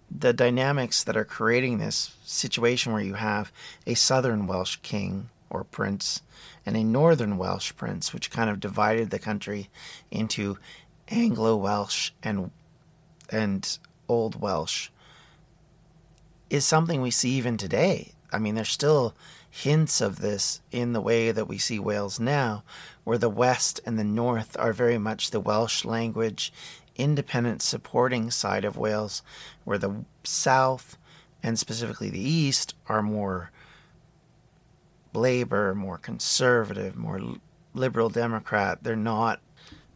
the 0.10 0.34
dynamics 0.34 1.04
that 1.04 1.18
are 1.18 1.26
creating 1.26 1.78
this 1.78 2.16
situation 2.24 2.94
where 2.94 3.02
you 3.02 3.16
have 3.16 3.52
a 3.86 3.96
southern 3.96 4.48
Welsh 4.48 4.78
king 4.78 5.30
or 5.50 5.64
prince 5.64 6.22
and 6.66 6.76
a 6.76 6.84
northern 6.84 7.38
Welsh 7.38 7.74
prince, 7.76 8.14
which 8.14 8.32
kind 8.32 8.50
of 8.50 8.60
divided 8.60 9.10
the 9.10 9.20
country 9.20 9.70
into 10.12 10.58
Anglo 11.08 11.56
Welsh 11.56 12.12
and 12.24 12.52
and 13.30 13.80
Old 14.08 14.40
Welsh, 14.40 14.90
is 16.50 16.66
something 16.66 17.02
we 17.02 17.12
see 17.12 17.32
even 17.32 17.58
today. 17.58 18.12
I 18.32 18.40
mean, 18.40 18.56
there's 18.56 18.70
still 18.70 19.16
hints 19.50 20.02
of 20.02 20.20
this 20.20 20.62
in 20.72 20.94
the 20.94 21.02
way 21.02 21.32
that 21.32 21.48
we 21.48 21.58
see 21.58 21.80
Wales 21.80 22.20
now, 22.20 22.64
where 23.04 23.18
the 23.18 23.30
West 23.30 23.80
and 23.86 23.98
the 23.98 24.04
North 24.04 24.56
are 24.60 24.74
very 24.74 24.98
much 24.98 25.32
the 25.32 25.40
Welsh 25.40 25.86
language 25.86 26.52
independent 26.96 27.62
supporting 27.62 28.32
side 28.32 28.66
of 28.66 28.78
Wales, 28.78 29.22
where 29.64 29.78
the 29.78 30.06
South 30.24 30.98
and 31.44 31.60
specifically 31.60 32.10
the 32.10 32.20
East 32.20 32.74
are 32.88 33.02
more 33.02 33.52
Labour, 35.14 35.74
more 35.74 35.98
conservative, 35.98 36.96
more 36.96 37.22
liberal 37.74 38.10
Democrat. 38.10 38.80
They're 38.82 38.96
not 38.96 39.40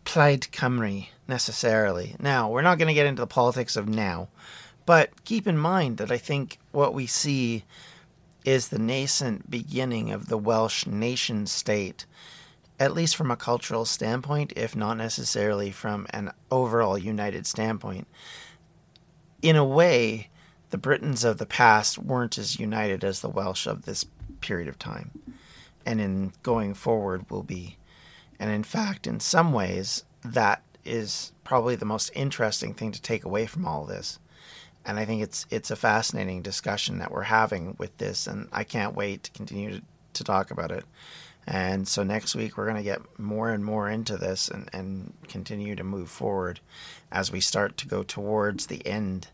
Plaid 0.06 0.48
Cymru 0.52 1.08
necessarily. 1.28 2.16
Now, 2.20 2.50
we're 2.50 2.62
not 2.62 2.78
going 2.78 2.88
to 2.88 2.94
get 2.94 3.06
into 3.06 3.22
the 3.22 3.28
politics 3.28 3.76
of 3.76 3.88
now, 3.88 4.30
but 4.89 5.23
keep 5.23 5.45
in 5.45 5.56
mind 5.56 5.97
that 5.97 6.10
I 6.10 6.17
think 6.17 6.58
what 6.71 6.95
we 6.95 7.06
see 7.06 7.63
is 8.43 8.69
the 8.69 8.80
nascent 8.80 9.47
beginning 9.47 10.12
of 10.12 10.30
the 10.30 10.38
Welsh 10.38 10.88
nation 10.88 11.45
state 11.45 12.08
at 12.80 12.95
least 12.95 13.15
from 13.15 13.30
a 13.30 13.38
cultural 13.38 13.86
standpoint, 13.86 14.52
if 14.56 14.75
not 14.75 14.97
necessarily 14.97 15.69
from 15.69 16.08
an 16.10 16.32
overall 16.49 16.97
united 16.97 17.45
standpoint. 17.45 18.08
In 19.43 19.56
a 19.56 19.63
way, 19.63 20.32
the 20.71 20.78
Britons 20.80 21.23
of 21.23 21.38
the 21.38 21.45
past 21.45 21.99
weren't 21.99 22.39
as 22.39 22.60
united 22.60 23.04
as 23.04 23.19
the 23.19 23.30
Welsh 23.30 23.67
of 23.67 23.86
this 23.86 24.08
period 24.41 24.67
of 24.67 24.80
time. 24.80 25.12
And 25.86 26.02
in 26.02 26.34
going 26.41 26.73
forward 26.73 27.30
will 27.30 27.43
be. 27.43 27.78
And 28.39 28.49
in 28.49 28.63
fact, 28.63 29.06
in 29.06 29.19
some 29.19 29.54
ways, 29.54 30.04
that 30.25 30.63
is 30.84 31.32
probably 31.43 31.75
the 31.75 31.86
most 31.86 32.10
interesting 32.15 32.73
thing 32.73 32.91
to 32.93 32.99
take 32.99 33.23
away 33.23 33.45
from 33.45 33.67
all 33.67 33.86
this. 33.86 34.17
And 34.86 34.98
I 35.00 35.06
think 35.06 35.22
it's 35.22 35.46
it's 35.50 35.72
a 35.72 35.76
fascinating 35.76 36.42
discussion 36.42 37.00
that 37.00 37.12
we're 37.12 37.24
having 37.24 37.76
with 37.78 37.98
this, 37.98 38.28
and 38.28 38.48
I 38.52 38.63
can't 38.63 38.96
wait 38.96 39.24
to 39.24 39.32
continue 39.32 39.72
to, 39.72 39.82
to 40.13 40.24
talk 40.24 40.52
about 40.52 40.72
it. 40.72 40.86
And 41.46 41.88
so 41.88 42.04
next 42.04 42.36
week 42.36 42.58
we're 42.58 42.65
going 42.65 42.78
to 42.78 42.84
get 42.84 43.02
more 43.20 43.50
and 43.50 43.65
more 43.65 43.89
into 43.89 44.18
this 44.18 44.50
and, 44.50 44.70
and 44.72 45.13
continue 45.28 45.76
to 45.76 45.84
move 45.84 46.10
forward 46.10 46.60
as 47.12 47.32
we 47.32 47.39
start 47.39 47.76
to 47.78 47.88
go 47.88 48.04
towards 48.04 48.68
the 48.68 48.86
end. 48.86 49.30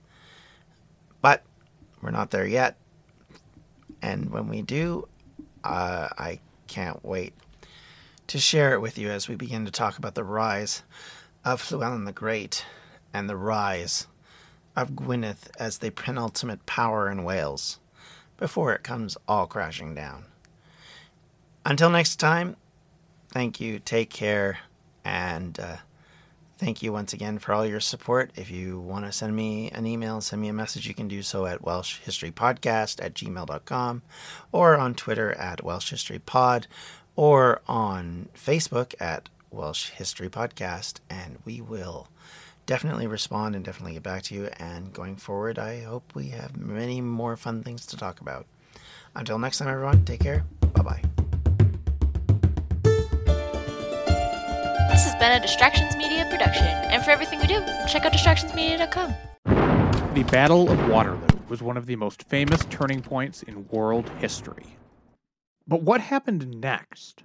But 1.21 1.43
we're 2.01 2.11
not 2.11 2.31
there 2.31 2.47
yet. 2.47 2.77
And 4.01 4.29
when 4.29 4.47
we 4.47 4.61
do, 4.61 5.09
uh, 5.63 6.07
I 6.17 6.39
can't 6.67 7.03
wait 7.03 7.33
to 8.27 8.39
share 8.39 8.73
it 8.73 8.81
with 8.81 8.97
you 8.97 9.09
as 9.09 9.27
we 9.27 9.35
begin 9.35 9.65
to 9.65 9.71
talk 9.71 9.97
about 9.97 10.15
the 10.15 10.23
rise 10.23 10.83
of 11.43 11.69
Llewellyn 11.69 12.05
the 12.05 12.11
Great 12.11 12.65
and 13.13 13.29
the 13.29 13.35
rise 13.35 14.07
of 14.75 14.95
Gwynedd 14.95 15.37
as 15.59 15.77
the 15.77 15.89
penultimate 15.89 16.65
power 16.65 17.09
in 17.09 17.23
Wales 17.23 17.79
before 18.37 18.73
it 18.73 18.83
comes 18.83 19.17
all 19.27 19.47
crashing 19.47 19.95
down. 19.95 20.25
Until 21.65 21.89
next 21.89 22.17
time, 22.17 22.55
thank 23.31 23.59
you, 23.59 23.79
take 23.79 24.09
care, 24.09 24.59
and 25.03 25.59
uh, 25.59 25.77
thank 26.57 26.83
you 26.83 26.91
once 26.91 27.13
again 27.13 27.39
for 27.39 27.53
all 27.53 27.65
your 27.65 27.79
support. 27.79 28.31
If 28.35 28.51
you 28.51 28.79
want 28.79 29.05
to 29.05 29.11
send 29.11 29.35
me 29.35 29.71
an 29.71 29.87
email, 29.87 30.21
send 30.21 30.41
me 30.41 30.49
a 30.49 30.53
message, 30.53 30.87
you 30.87 30.93
can 30.93 31.07
do 31.07 31.21
so 31.21 31.45
at 31.45 31.61
welshhistorypodcast 31.61 33.03
at 33.03 33.13
gmail.com 33.13 34.01
or 34.51 34.77
on 34.77 34.93
Twitter 34.93 35.31
at 35.33 35.59
welshhistorypod 35.59 36.65
or 37.15 37.61
on 37.67 38.29
Facebook 38.35 38.93
at 38.99 39.29
Welsh 39.49 39.91
History 39.91 40.29
Podcast, 40.29 40.99
and 41.09 41.37
we 41.45 41.61
will 41.61 42.09
definitely 42.65 43.07
respond 43.07 43.55
and 43.55 43.63
definitely 43.63 43.93
get 43.93 44.03
back 44.03 44.23
to 44.23 44.35
you. 44.35 44.49
And 44.59 44.91
going 44.93 45.15
forward, 45.15 45.59
I 45.59 45.81
hope 45.81 46.13
we 46.15 46.29
have 46.29 46.57
many 46.57 47.01
more 47.01 47.35
fun 47.35 47.63
things 47.63 47.85
to 47.87 47.97
talk 47.97 48.21
about. 48.21 48.45
Until 49.15 49.39
next 49.39 49.59
time, 49.59 49.67
everyone, 49.67 50.03
take 50.05 50.19
care. 50.19 50.45
Bye 50.73 50.81
bye. 50.81 51.01
This 54.89 55.03
has 55.05 55.15
been 55.15 55.31
a 55.31 55.39
Distractions 55.41 55.95
Media 55.95 56.27
production, 56.29 56.65
and 56.65 57.03
for 57.03 57.11
everything 57.11 57.39
we 57.39 57.47
do, 57.47 57.59
check 57.87 58.05
out 58.05 58.13
distractionsmedia.com. 58.13 59.13
The 60.13 60.23
Battle 60.23 60.69
of 60.69 60.89
Waterloo 60.89 61.27
was 61.49 61.61
one 61.61 61.77
of 61.77 61.85
the 61.85 61.95
most 61.95 62.23
famous 62.23 62.63
turning 62.69 63.01
points 63.01 63.43
in 63.43 63.67
world 63.67 64.09
history. 64.19 64.77
But 65.67 65.81
what 65.81 65.99
happened 66.01 66.61
next? 66.61 67.23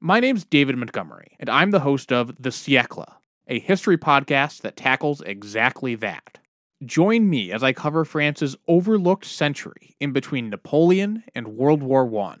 My 0.00 0.20
name's 0.20 0.44
David 0.44 0.76
Montgomery, 0.76 1.36
and 1.40 1.50
I'm 1.50 1.72
the 1.72 1.80
host 1.80 2.12
of 2.12 2.28
The 2.40 2.50
Siècle, 2.50 3.12
a 3.50 3.58
history 3.58 3.98
podcast 3.98 4.62
that 4.62 4.76
tackles 4.76 5.20
exactly 5.22 5.96
that. 5.96 6.38
Join 6.86 7.28
me 7.28 7.52
as 7.52 7.62
I 7.62 7.72
cover 7.74 8.04
France's 8.04 8.56
overlooked 8.68 9.26
century 9.26 9.96
in 10.00 10.12
between 10.12 10.48
Napoleon 10.48 11.24
and 11.34 11.48
World 11.48 11.82
War 11.82 12.06
I. 12.18 12.36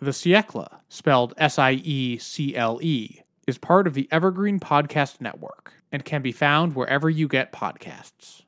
The 0.00 0.10
Siècle, 0.10 0.68
spelled 0.88 1.34
S 1.36 1.58
I 1.58 1.72
E 1.72 2.18
C 2.18 2.56
L 2.56 2.80
E, 2.82 3.20
is 3.46 3.58
part 3.58 3.86
of 3.86 3.94
the 3.94 4.08
Evergreen 4.10 4.58
Podcast 4.58 5.20
Network 5.20 5.74
and 5.92 6.04
can 6.04 6.22
be 6.22 6.32
found 6.32 6.74
wherever 6.74 7.08
you 7.10 7.28
get 7.28 7.52
podcasts. 7.52 8.42